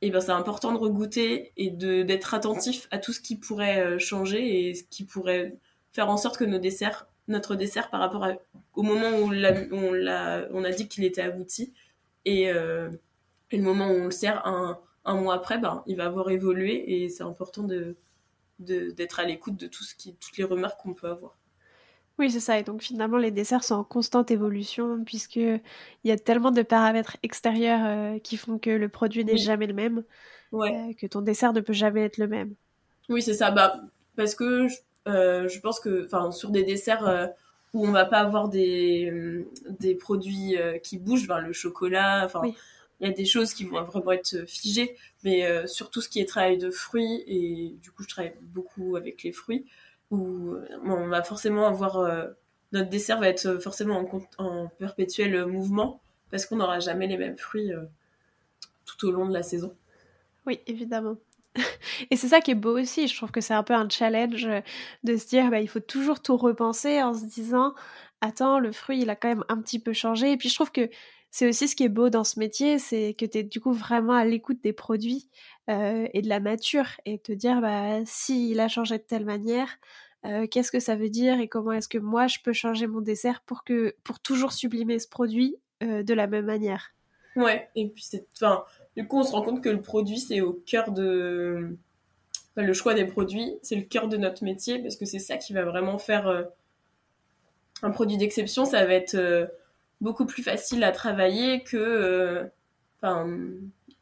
[0.01, 3.99] Et ben c'est important de regoûter et d'être attentif à tout ce qui pourrait euh,
[3.99, 5.57] changer et ce qui pourrait
[5.93, 8.27] faire en sorte que notre dessert par rapport
[8.73, 9.31] au moment où,
[9.71, 11.73] on, a, on a dit qu'il était abouti
[12.25, 12.89] et, euh,
[13.51, 17.03] le moment où on le sert un, un mois après, ben, il va avoir évolué
[17.03, 17.95] et c'est important de
[18.59, 21.37] d'être à l'écoute de tout ce qui, toutes les remarques qu'on peut avoir.
[22.19, 22.59] Oui, c'est ça.
[22.59, 25.61] Et donc finalement, les desserts sont en constante évolution puisqu'il
[26.03, 29.73] y a tellement de paramètres extérieurs euh, qui font que le produit n'est jamais le
[29.73, 30.03] même,
[30.53, 32.53] euh, que ton dessert ne peut jamais être le même.
[33.09, 33.49] Oui, c'est ça.
[33.49, 33.81] Bah,
[34.15, 34.67] parce que
[35.07, 37.31] euh, je pense que sur des desserts
[37.73, 39.43] où on va pas avoir des,
[39.79, 42.41] des produits qui bougent, le chocolat, enfin.
[43.01, 44.95] Il y a des choses qui vont vraiment être figées,
[45.25, 49.23] mais surtout ce qui est travail de fruits, et du coup je travaille beaucoup avec
[49.23, 49.65] les fruits,
[50.13, 52.27] où on va forcément avoir euh,
[52.71, 54.03] notre dessert va être forcément
[54.37, 57.83] en, perpétuel mouvement parce qu'on n'aura jamais les mêmes fruits euh,
[58.85, 59.75] tout au long de la saison.
[60.45, 61.17] Oui, évidemment.
[62.11, 63.07] Et c'est ça qui est beau aussi.
[63.07, 64.47] Je trouve que c'est un peu un challenge
[65.03, 67.75] de se dire, bah, il faut toujours tout repenser en se disant,
[68.21, 70.31] attends, le fruit, il a quand même un petit peu changé.
[70.31, 70.89] Et puis je trouve que
[71.33, 73.73] c'est aussi ce qui est beau dans ce métier, c'est que tu es du coup
[73.73, 75.31] vraiment à l'écoute des produits
[75.67, 79.67] euh, et de la nature et te dire, bah, s'il a changé de telle manière,
[80.25, 83.01] euh, qu'est-ce que ça veut dire et comment est-ce que moi je peux changer mon
[83.01, 83.63] dessert pour
[84.21, 86.93] toujours sublimer ce produit euh, de la même manière.
[87.35, 88.63] Ouais, et puis c'est enfin
[88.95, 91.75] du coup on se rend compte que le produit c'est au cœur de
[92.55, 95.53] le choix des produits, c'est le cœur de notre métier parce que c'est ça qui
[95.53, 96.45] va vraiment faire
[97.81, 99.49] un produit d'exception, ça va être
[100.03, 102.49] beaucoup plus facile à travailler que
[103.01, 103.27] enfin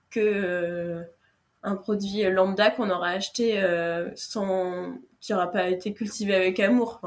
[0.09, 1.05] que
[1.63, 6.99] un produit lambda qu'on aura acheté euh, sans qui n'aura pas été cultivé avec amour.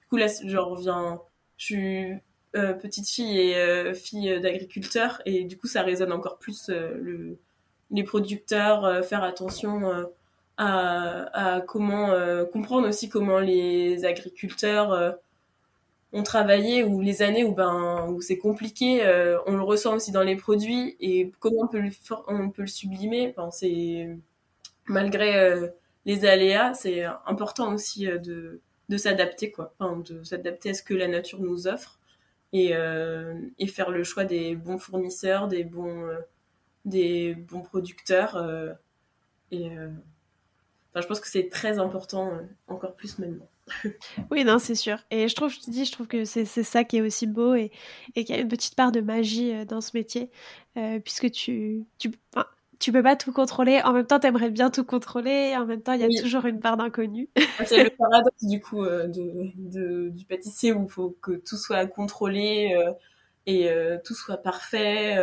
[0.00, 1.20] Du coup là, je reviens,
[1.58, 2.12] je suis
[2.56, 7.38] euh, petite fille et euh, fille d'agriculteur et du coup ça résonne encore plus le,
[7.90, 10.08] les producteurs, faire attention
[10.56, 12.14] à, comment
[12.50, 15.18] comprendre aussi comment les agriculteurs
[16.12, 20.10] ont travaillé ou les années où ben où c'est compliqué euh, on le ressent aussi
[20.10, 21.90] dans les produits et comment on peut le
[22.28, 24.16] on peut le sublimer c'est
[24.86, 25.68] malgré euh,
[26.06, 29.74] les aléas c'est important aussi euh, de de s'adapter quoi.
[30.08, 31.98] De s'adapter à ce que la nature nous offre
[32.54, 32.72] et
[33.58, 36.08] et faire le choix des bons fournisseurs des bons
[36.86, 38.42] des bons producteurs
[39.50, 42.32] et enfin je pense que c'est très important
[42.66, 43.46] encore plus maintenant
[44.30, 44.98] oui, non, c'est sûr.
[45.10, 47.54] Et je trouve, je te dis, je trouve que c'est ça qui est aussi beau
[47.54, 47.70] et,
[48.14, 50.30] et qu'il y a une petite part de magie euh, dans ce métier,
[50.76, 52.10] euh, puisque tu, tu,
[52.78, 53.80] tu peux pas tout contrôler.
[53.84, 55.54] En même temps, tu aimerais bien tout contrôler.
[55.56, 57.28] En même temps, il y a toujours une part d'inconnu.
[57.66, 61.86] c'est le paradoxe du coup euh, de, du pâtissier où il faut que tout soit
[61.86, 62.76] contrôlé
[63.46, 63.70] et
[64.04, 65.16] tout soit parfait.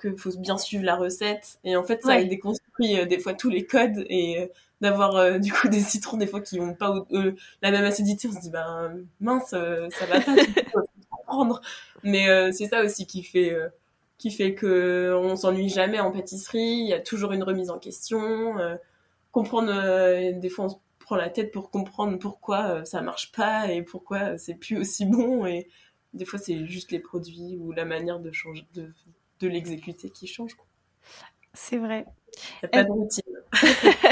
[0.00, 3.64] qu'il faut bien suivre la recette et en fait ça déconstruit des fois tous les
[3.64, 4.50] codes et
[4.82, 8.28] d'avoir euh, du coup des citrons des fois qui n'ont pas euh, la même acidité.
[8.28, 10.34] On se dit ben mince euh, ça va pas
[11.26, 11.62] prendre.
[12.02, 13.56] Mais c'est ça aussi qui fait
[14.18, 16.58] qui fait que on s'ennuie jamais en pâtisserie.
[16.58, 18.56] Il y a toujours une remise en question
[19.30, 19.72] comprendre
[20.32, 24.36] des fois on se prend la tête pour comprendre pourquoi ça marche pas et pourquoi
[24.36, 25.46] c'est plus aussi bon.
[25.46, 25.68] Et
[26.12, 28.92] des fois c'est juste les produits ou la manière de changer de,
[29.38, 30.56] de l'exécuter qui change
[31.54, 32.06] c'est vrai.
[32.62, 33.22] Il n'y a pas de routine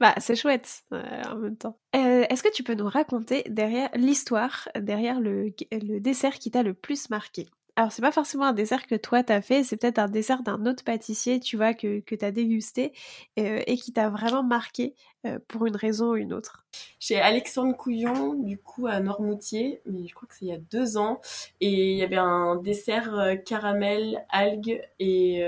[0.00, 1.78] bah, c'est chouette en même temps.
[1.92, 5.52] Est-ce que tu peux nous raconter derrière l'histoire, derrière le,
[6.00, 7.46] dessert qui t'a le plus marqué?
[7.76, 10.66] Alors, c'est pas forcément un dessert que toi t'as fait, c'est peut-être un dessert d'un
[10.66, 12.92] autre pâtissier, tu vois, que, que t'as dégusté
[13.38, 14.94] euh, et qui t'a vraiment marqué
[15.26, 16.66] euh, pour une raison ou une autre.
[16.98, 20.58] Chez Alexandre Couillon, du coup, à Normoutier, mais je crois que c'est il y a
[20.58, 21.22] deux ans,
[21.60, 25.42] et il y avait un dessert euh, caramel, algues et,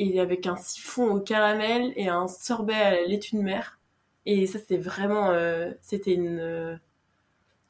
[0.00, 3.78] et avec un siphon au caramel et un sorbet à laitue de mer.
[4.26, 5.32] Et ça, c'était vraiment,
[5.82, 6.80] c'était une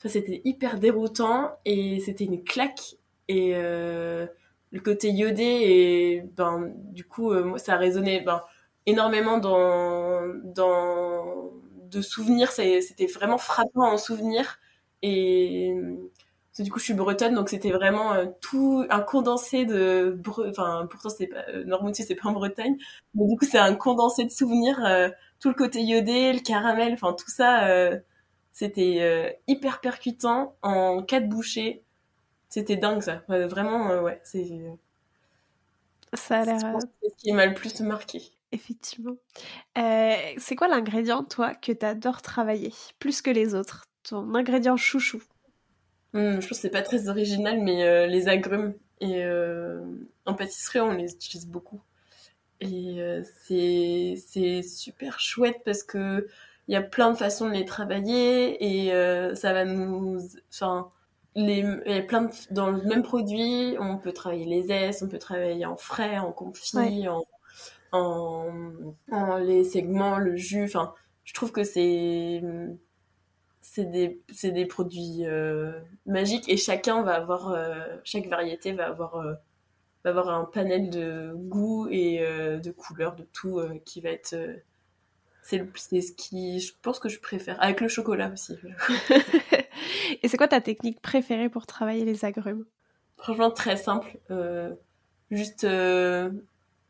[0.09, 2.97] c'était hyper déroutant et c'était une claque.
[3.28, 4.26] Et euh,
[4.72, 8.43] le côté iodé, et ben, du coup, euh, ça a résonné ben,
[8.87, 11.53] énormément dans, dans
[11.91, 12.51] de souvenirs.
[12.53, 14.59] C'était vraiment frappant en souvenir.
[15.03, 15.74] Et
[16.59, 20.20] du coup, je suis bretonne, donc c'était vraiment euh, tout un condensé de.
[20.48, 21.44] Enfin, pourtant, c'est pas.
[21.64, 22.76] Normoutier, c'est pas en Bretagne.
[23.14, 24.78] Mais du coup, c'est un condensé de souvenirs.
[25.40, 28.01] tout le côté iodé, le caramel, enfin, tout ça
[28.53, 31.82] c'était euh, hyper percutant en quatre bouchées.
[32.48, 33.22] C'était dingue ça.
[33.28, 34.61] vraiment, euh, ouais, c'est.
[36.14, 36.64] Ça a l'air.
[36.64, 38.20] Euh, c'est ce qui m'a le plus marqué.
[38.53, 39.16] Effectivement.
[39.76, 43.84] c'est quoi l'ingrédient, toi, que tu adores travailler Plus que les autres?
[44.03, 45.22] Ton ingrédient chouchou
[46.13, 48.75] mmh, Je pense que c'est pas très original, mais les agrumes.
[49.01, 49.25] Et
[50.27, 51.81] en pâtisserie, on les utilise beaucoup.
[52.61, 56.27] Et c'est super chouette parce que
[56.71, 60.21] il y a plein de façons de les travailler et euh, ça va nous
[60.53, 60.89] enfin
[61.35, 65.03] les il y a plein de, dans le même produit on peut travailler les aises
[65.03, 67.25] on peut travailler en frais en confit en,
[67.91, 70.95] en, les segments le jus enfin
[71.25, 72.41] je trouve que c'est
[73.73, 75.73] c'est des, des produits euh,
[76.07, 79.23] magiques et chacun va avoir euh, chaque variété va avoir
[80.05, 84.35] va avoir un panel de goût et de couleurs de tout qui va être
[85.43, 87.61] c'est ce qui, je pense que je préfère.
[87.62, 88.57] Avec le chocolat aussi.
[90.23, 92.66] Et c'est quoi ta technique préférée pour travailler les agrumes?
[93.16, 94.18] Franchement, très simple.
[94.31, 94.75] Euh,
[95.31, 96.31] juste euh,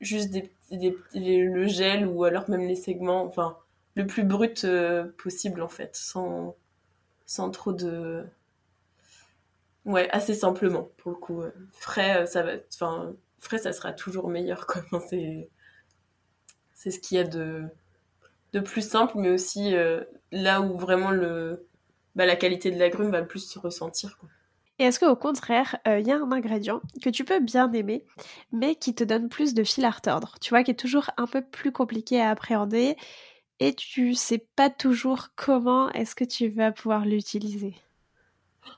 [0.01, 3.24] juste des, des, le gel ou alors même les segments.
[3.24, 3.57] Enfin,
[3.95, 5.97] le plus brut euh, possible en fait.
[5.97, 6.57] Sans,
[7.31, 8.26] sans trop de.
[9.85, 11.43] Ouais, assez simplement pour le coup.
[11.70, 12.55] Frais, ça va.
[12.74, 14.83] Enfin, frais, ça sera toujours meilleur quoi.
[15.09, 15.49] c'est.
[16.74, 17.68] C'est ce qu'il y a de
[18.53, 20.03] de plus simple, mais aussi euh,
[20.33, 21.68] là où vraiment le,
[22.16, 24.18] bah, la qualité de l'agrume va plus se ressentir.
[24.18, 24.28] Quoi.
[24.81, 28.05] Et est-ce qu'au contraire, il euh, y a un ingrédient que tu peux bien aimer,
[28.51, 31.28] mais qui te donne plus de fil à retordre, tu vois, qui est toujours un
[31.28, 32.97] peu plus compliqué à appréhender,
[33.61, 37.74] et tu sais pas toujours comment est-ce que tu vas pouvoir l'utiliser.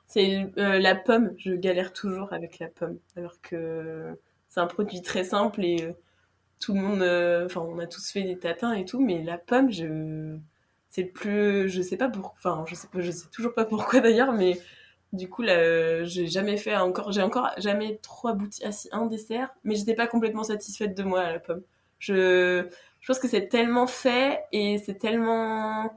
[0.06, 4.16] C'est euh, la pomme, je galère toujours avec la pomme, alors que
[4.48, 5.94] c'est un produit très simple et
[6.60, 9.38] tout le monde, euh, enfin, on a tous fait des tatins et tout, mais la
[9.38, 10.36] pomme, je,
[10.90, 14.58] c'est plus, je sais pas pourquoi, enfin, je sais sais toujours pas pourquoi d'ailleurs, mais
[15.12, 19.50] du coup, là, j'ai jamais fait encore, j'ai encore jamais trop abouti à un dessert,
[19.64, 21.62] mais j'étais pas complètement satisfaite de moi à la pomme.
[21.98, 22.66] Je,
[23.03, 25.92] je pense que c'est tellement fait et c'est tellement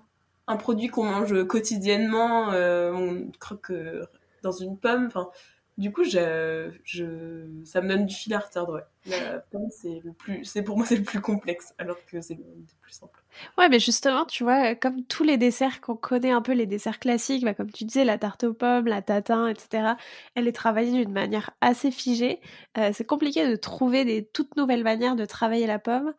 [0.48, 4.06] un produit qu'on mange quotidiennement, euh, on croque euh,
[4.42, 5.30] dans une pomme, enfin,
[5.78, 8.82] du coup, ça me donne du fil à retordre.
[9.08, 9.70] Ouais.
[9.70, 12.44] c'est le plus, c'est pour moi c'est le plus complexe, alors que c'est le
[12.82, 13.22] plus simple.
[13.58, 17.00] Ouais, mais justement, tu vois, comme tous les desserts qu'on connaît un peu, les desserts
[17.00, 19.94] classiques, bah, comme tu disais, la tarte aux pommes, la tatin, etc.
[20.34, 22.40] Elle est travaillée d'une manière assez figée.
[22.78, 26.14] Euh, c'est compliqué de trouver des toutes nouvelles manières de travailler la pomme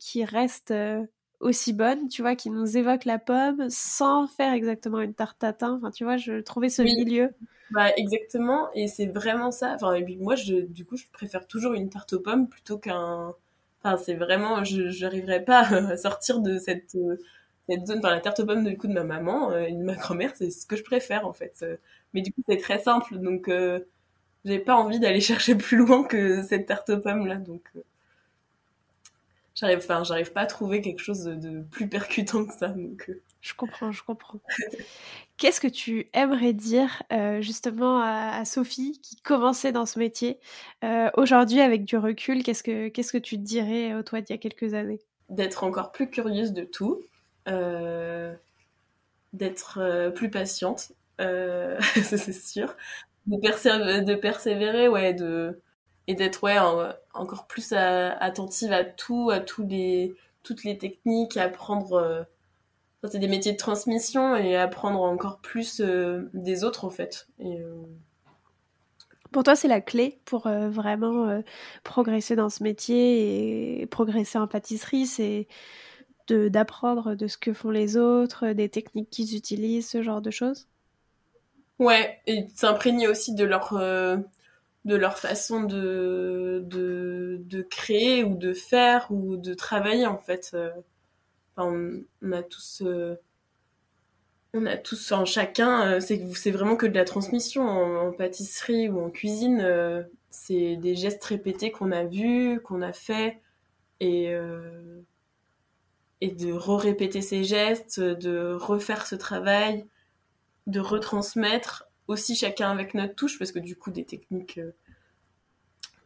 [0.00, 1.04] qui restent euh,
[1.40, 5.76] aussi bonnes, tu vois, qui nous évoquent la pomme sans faire exactement une tarte tatin.
[5.78, 7.30] Enfin, tu vois, je trouvais ce milieu.
[7.70, 9.74] Bah exactement, et c'est vraiment ça.
[9.74, 12.78] Enfin, et puis moi, je, du coup, je préfère toujours une tarte aux pommes plutôt
[12.78, 13.34] qu'un.
[13.82, 15.60] Enfin, c'est vraiment, je n'arriverai pas
[15.92, 16.96] à sortir de cette,
[17.68, 17.98] cette zone.
[17.98, 20.32] Enfin, la tarte aux pommes du coup de ma maman euh, et de ma grand-mère,
[20.34, 21.64] c'est ce que je préfère en fait.
[22.14, 23.80] Mais du coup, c'est très simple, donc euh,
[24.44, 27.70] j'ai pas envie d'aller chercher plus loin que cette tarte aux pommes là, donc.
[29.62, 32.68] Euh, j'arrive, enfin, j'arrive pas à trouver quelque chose de, plus percutant que ça.
[32.68, 34.40] Donc, je comprends, je comprends.
[35.36, 40.38] Qu'est-ce que tu aimerais dire euh, justement à, Sophie qui commençait dans ce métier
[40.84, 44.32] euh, aujourd'hui avec du recul Qu'est-ce que qu'est-ce que tu te dirais au toi d'il
[44.32, 45.00] y a quelques années?
[45.28, 47.00] D'être encore plus curieuse de tout,
[47.46, 48.34] euh,
[49.32, 52.76] d'être plus patiente, c'est sûr,
[53.26, 55.60] de, de, persévérer, ouais, de
[56.08, 56.58] et d'être ouais
[57.14, 62.26] encore plus attentive à tout, à tous les toutes les techniques, à apprendre
[63.06, 67.28] c'est des métiers de transmission et apprendre encore plus euh, des autres en fait.
[67.38, 67.74] Et, euh,
[69.30, 71.42] Pour toi, c'est la clé pour euh, vraiment
[71.84, 75.06] progresser dans ce métier et progresser en pâtisserie.
[75.06, 75.46] C'est
[76.28, 80.68] d'apprendre de, ce que font les autres, des techniques qu'ils utilisent, ce genre de choses?
[81.78, 84.18] Ouais, et s'imprégner aussi de leur, euh,
[84.88, 90.50] de leur façon de, de, de, créer ou de faire ou de travailler en fait.
[90.54, 90.70] Euh.
[91.56, 92.82] on, a tous
[94.54, 99.00] on a tous en chacun, c'est c'est vraiment que de la transmission en, pâtisserie ou
[99.00, 100.06] en cuisine.
[100.30, 103.40] c'est des gestes répétés qu'on a vus, qu'on a fait
[104.00, 104.32] et
[106.20, 109.86] et de re-répéter ces gestes, de refaire ce travail,
[110.66, 114.72] de retransmettre aussi chacun avec notre touche, parce que du coup, des techniques euh,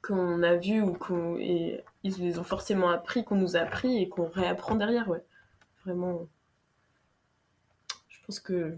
[0.02, 1.38] qu'on a vues ou qu'on.
[1.38, 5.24] Et ils les ont forcément appris, qu'on nous a appris et qu'on réapprend derrière, ouais.
[5.84, 6.28] Vraiment.
[8.08, 8.76] Je pense que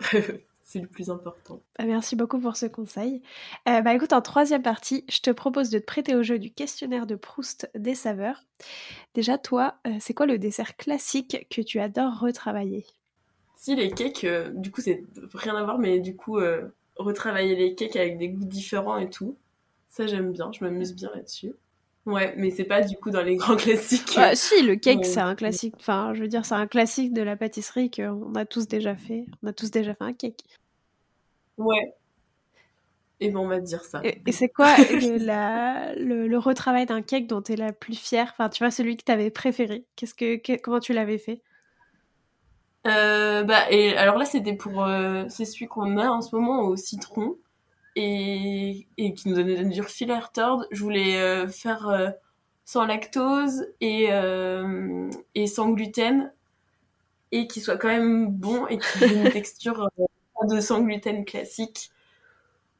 [0.70, 1.62] c'est le plus important.
[1.78, 3.22] Bah, merci beaucoup pour ce conseil.
[3.68, 6.52] Euh, bah écoute, en troisième partie, je te propose de te prêter au jeu du
[6.52, 8.44] questionnaire de Proust des saveurs.
[9.14, 12.86] Déjà, toi, euh, c'est quoi le dessert classique que tu adores retravailler?
[13.62, 15.04] Si, les cakes, euh, du coup, c'est
[15.34, 16.38] rien à voir, mais du coup,
[16.96, 19.36] retravailler les cakes avec des goûts différents et tout,
[19.90, 21.52] ça j'aime bien, je m'amuse bien là-dessus.
[22.06, 24.14] Ouais, mais c'est pas du coup dans les grands classiques.
[24.16, 25.74] Bah, si, le cake, c'est un classique.
[25.78, 29.26] Enfin, je veux dire, c'est un classique de la pâtisserie qu'on a tous déjà fait.
[29.42, 30.40] On a tous déjà fait un cake.
[31.58, 31.94] Ouais.
[33.22, 34.00] Et bon, on va dire ça.
[34.02, 38.30] Et, c'est quoi le, le, retravail d'un cake dont tu es la plus fière?
[38.32, 39.84] Enfin, tu vois, celui que tu avais préféré.
[39.96, 41.42] Qu'est-ce que, comment tu l'avais fait?
[42.86, 44.84] Euh, bah, et alors là, c'était pour.
[44.84, 47.36] Euh, c'est celui qu'on a en ce moment au citron
[47.96, 50.64] et, et qui nous donne une dure filaire tord.
[50.70, 52.12] Je voulais euh, faire
[52.64, 54.10] sans lactose et,
[55.34, 56.32] et sans gluten
[57.32, 59.88] et qui soit quand même bon et qui ait une texture
[60.48, 61.90] de sans gluten classique.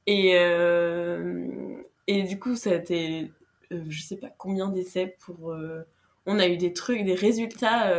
[0.07, 3.31] Et, euh, et du coup, ça a été,
[3.73, 5.53] euh, je sais pas combien d'essais pour.
[5.53, 5.87] Euh,
[6.27, 7.91] on a eu des trucs, des résultats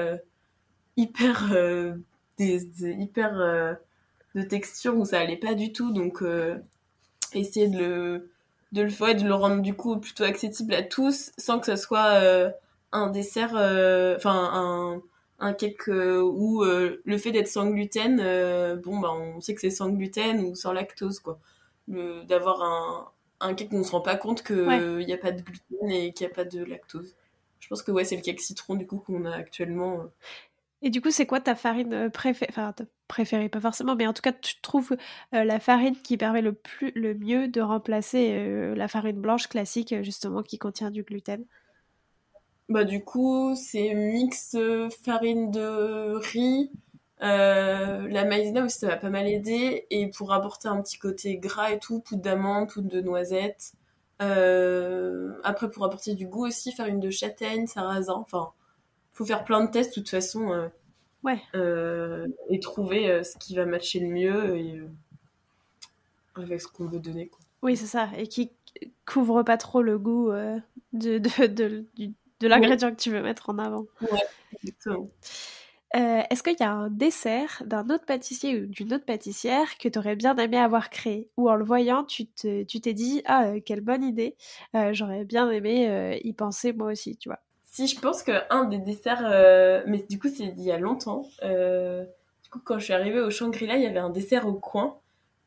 [0.97, 1.53] hyper.
[2.37, 3.77] des, hyper.
[4.35, 5.91] de texture où ça allait pas du tout.
[5.91, 6.23] Donc,
[7.33, 8.31] essayer de le
[8.71, 11.75] de le faire de le rendre du coup plutôt accessible à tous sans que ce
[11.75, 12.21] soit
[12.93, 15.01] un dessert enfin un
[15.41, 19.55] un cake euh, où euh, le fait d'être sans gluten, euh, bon, bah, on sait
[19.55, 21.39] que c'est sans gluten ou sans lactose, quoi.
[21.87, 23.11] D'avoir un,
[23.41, 24.55] un cake où on se rend pas compte qu'il
[25.05, 27.15] n'y a pas de gluten et qu'il n'y a pas de lactose.
[27.59, 30.05] Je pense que ouais, c'est le cake citron, du coup, qu'on a actuellement.
[30.81, 32.73] Et du coup, c'est quoi ta farine préférée Enfin,
[33.07, 34.95] préférée, pas forcément, mais en tout cas, tu trouves
[35.31, 40.41] la farine qui permet le, plus, le mieux de remplacer la farine blanche classique, justement,
[40.41, 41.45] qui contient du gluten?
[42.69, 44.55] Bah, du coup, c'est mix
[45.03, 46.71] farine de riz.
[47.21, 49.85] Euh, la maïzena aussi, ça va pas mal aider.
[49.89, 53.73] Et pour apporter un petit côté gras et tout, poudre d'amande, poudre de noisette.
[54.21, 58.13] Euh, après, pour apporter du goût aussi, farine de châtaigne, sarrasin.
[58.15, 58.51] Enfin,
[59.21, 60.51] faut faire plein de tests de toute façon.
[60.51, 60.67] Euh,
[61.23, 61.39] ouais.
[62.49, 64.81] et trouver ce qui va matcher le mieux et,
[66.35, 67.27] avec ce qu'on veut donner.
[67.27, 67.39] Quoi.
[67.61, 68.09] Oui, c'est ça.
[68.17, 68.51] Et qui
[69.05, 70.61] couvre pas trop le goût de,
[71.17, 73.85] de, de, du, de l'ingrédient que tu veux mettre en avant.
[74.01, 74.23] Ouais,
[74.55, 75.07] exactement.
[75.95, 79.89] Euh, est-ce qu'il y a un dessert d'un autre pâtissier ou d'une autre pâtissière que
[79.89, 81.29] tu aurais bien aimé avoir créé?
[81.35, 84.37] Ou en le voyant, tu t'es dit Ah, euh, quelle bonne idée
[84.75, 87.39] euh, J'aurais bien aimé y penser moi aussi, tu vois.
[87.71, 89.23] Si, je pense qu'un des desserts,
[89.87, 91.23] mais du coup, c'est il y a longtemps.
[91.41, 94.97] du coup, quand je suis arrivée au Shangri-La, il y avait un dessert au coin.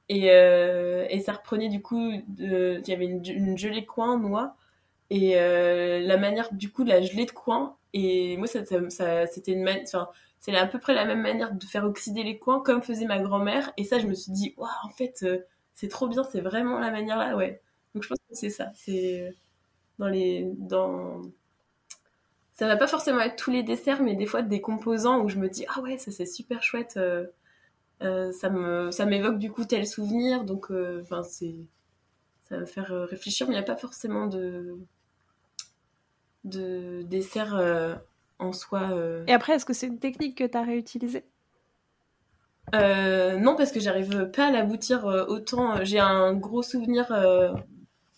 [0.08, 4.56] Et, et ça reprenait du coup, il y avait une, gelée coin noix
[5.10, 9.68] et euh, la manière du coup de la gelée de coin et moi c'était une
[9.68, 10.08] enfin
[10.38, 13.20] c'est à peu près la même manière de faire oxyder les coins comme faisait ma
[13.20, 15.38] grand-mère et ça je me suis dit waouh en fait euh,
[15.74, 17.60] c'est trop bien c'est vraiment la manière là ouais
[17.94, 19.30] donc je pense que c'est ça c'est euh,
[19.98, 21.22] dans les dans
[22.54, 25.38] ça va pas forcément être tous les desserts mais des fois des composants où je
[25.38, 26.98] me dis ah ouais ça c'est super chouette
[28.00, 30.70] ça me ça m'évoque du coup tel souvenir donc
[31.02, 31.56] enfin c'est
[32.42, 34.78] ça va faire réfléchir mais il n'y a pas forcément de
[36.44, 37.94] de dessert euh,
[38.38, 38.90] en soi.
[38.92, 39.24] Euh.
[39.26, 41.24] Et après, est-ce que c'est une technique que tu as réutilisée?
[42.74, 45.84] Euh, Non, parce que j'arrive pas à l'aboutir autant.
[45.84, 47.12] J'ai un gros souvenir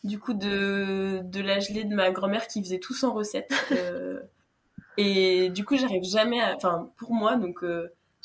[0.06, 3.52] du coup de, de la gelée de ma grand-mère qui faisait tout sans recette.
[4.96, 6.54] et du coup, j'arrive jamais à.
[6.56, 7.64] Enfin, pour moi, donc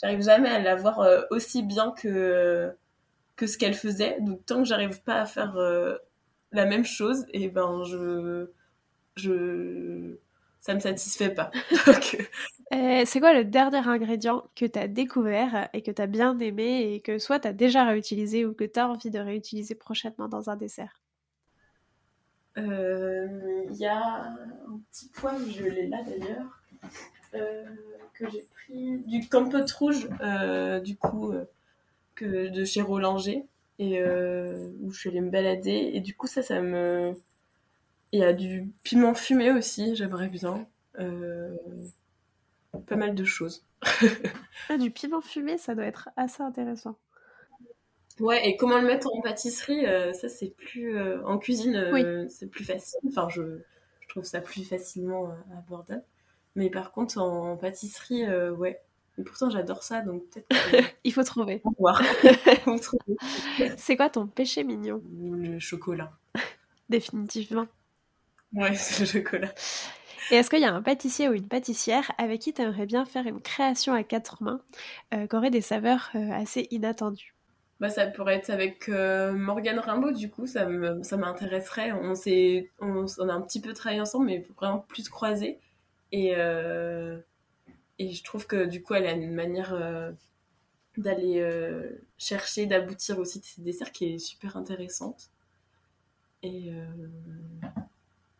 [0.02, 2.72] j'arrive jamais à l'avoir aussi bien que,
[3.36, 4.18] que ce qu'elle faisait.
[4.22, 5.56] Donc, tant que j'arrive pas à faire
[6.52, 8.48] la même chose, et ben je
[9.16, 10.18] je
[10.60, 11.52] ça me satisfait pas.
[12.74, 16.40] Euh, c'est quoi le dernier ingrédient que tu as découvert et que tu as bien
[16.40, 19.76] aimé et que soit tu as déjà réutilisé ou que tu as envie de réutiliser
[19.76, 21.01] prochainement dans un dessert?
[22.58, 26.62] Il euh, y a un petit poème, je l'ai là d'ailleurs.
[28.14, 30.10] que j'ai pris du Campote Rouge,
[30.84, 31.34] du coup,
[32.16, 33.46] que de chez Rollinger,
[33.80, 35.92] et où je suis allée me balader.
[35.94, 37.16] Et du coup, ça, ça me.
[38.12, 40.68] Il y a du piment fumé aussi, j'aimerais bien.
[42.88, 43.64] pas mal de choses.
[44.70, 46.98] ah, du piment fumé, ça doit être assez intéressant.
[48.20, 52.28] Ouais, et comment le mettre en pâtisserie, euh, ça c'est plus euh, en cuisine, euh,
[52.30, 53.00] c'est plus facile.
[53.08, 53.60] Enfin, je,
[54.02, 56.04] je, trouve ça plus facilement abordable.
[56.56, 58.82] Mais par contre, en, pâtisserie, ouais.
[59.18, 60.48] Et pourtant, j'adore ça, donc peut-être.
[61.04, 61.62] Il faut trouver.
[61.80, 62.02] voir.
[63.78, 65.02] c'est quoi ton péché mignon?
[65.14, 66.12] Le chocolat.
[66.90, 67.68] Définitivement.
[68.54, 69.54] Ouais, c'est le chocolat.
[70.32, 73.06] Et est-ce qu'il y a un pâtissier ou une pâtissière avec qui tu aimerais bien
[73.06, 74.62] faire une création à quatre mains
[75.12, 77.34] qui aurait des saveurs assez inattendues?
[77.82, 81.92] Bah, ça pourrait être avec euh, Morgane Rimbaud, du coup, ça m'intéresserait.
[81.92, 82.14] On,
[82.80, 85.60] on, on, a un petit peu travaillé ensemble, mais vraiment plus croisé.
[86.12, 87.20] Et, euh,
[87.98, 90.12] et je trouve que du coup, elle a une manière euh,
[90.96, 91.44] d'aller
[92.20, 95.32] chercher, d'aboutir aussi de ces desserts qui est super intéressante.
[96.44, 96.72] Et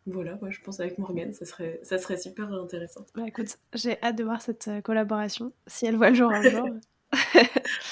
[0.06, 3.04] voilà, moi, je pense avec Morgane, ça serait, ça serait super intéressant.
[3.16, 6.68] Bah, écoute, j'ai hâte de voir cette collaboration, si elle voit le jour un jour.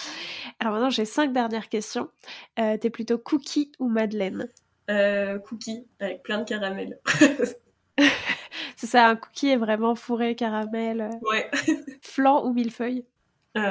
[0.60, 2.10] Alors maintenant, j'ai cinq dernières questions.
[2.58, 4.48] Euh, T'es plutôt cookie ou madeleine?
[4.90, 6.98] Euh, Cookie, avec plein de caramel.
[8.76, 11.00] C'est ça, un cookie est vraiment fourré caramel.
[11.00, 11.50] Euh, ouais.
[12.02, 13.04] flan ou millefeuille?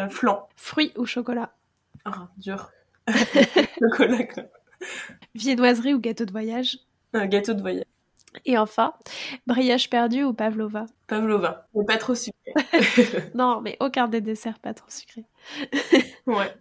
[0.10, 0.48] Flan.
[0.56, 1.56] Fruits ou chocolat?
[2.06, 2.70] Ah, dur.
[3.80, 4.44] chocolat, quoi.
[5.36, 6.80] Viennoiserie ou gâteau de voyage?
[7.14, 7.86] Un gâteau de voyage.
[8.46, 8.94] Et enfin,
[9.48, 12.54] brioche perdu ou pavlova Pavlova, mais pas trop sucré.
[13.34, 15.26] non, mais aucun des desserts pas trop sucré.
[16.28, 16.54] ouais.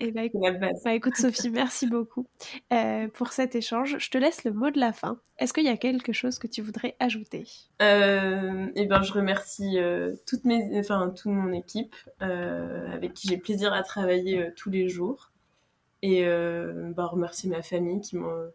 [0.00, 0.40] Et bah, écoute,
[0.84, 2.26] bah, écoute, Sophie, merci beaucoup
[2.72, 3.96] euh, pour cet échange.
[3.98, 5.20] Je te laisse le mot de la fin.
[5.38, 7.44] Est-ce qu'il y a quelque chose que tu voudrais ajouter?
[7.82, 10.14] Euh, Eh ben, je remercie euh,
[10.44, 15.32] mes, enfin, toute mon équipe avec qui j'ai plaisir à travailler tous les jours.
[16.02, 16.24] Et
[16.96, 18.50] bah, remercier ma famille qui m'ont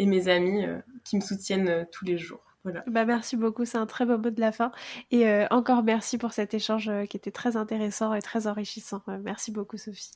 [0.00, 2.40] et mes amis euh, qui me soutiennent euh, tous les jours.
[2.64, 2.82] Voilà.
[2.86, 4.72] Bah merci beaucoup, c'est un très beau mot de la fin.
[5.10, 9.02] Et euh, encore merci pour cet échange qui était très intéressant et très enrichissant.
[9.22, 10.12] merci beaucoup Sophie.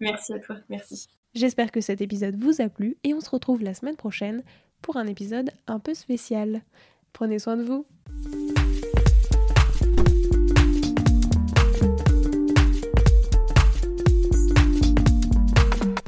[0.00, 1.08] Merci à toi, merci.
[1.34, 4.42] J'espère que cet épisode vous a plu et on se retrouve la semaine prochaine
[4.82, 6.62] pour un épisode un peu spécial.
[7.12, 7.86] Prenez soin de vous.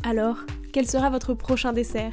[0.05, 0.39] Alors,
[0.72, 2.12] quel sera votre prochain dessert?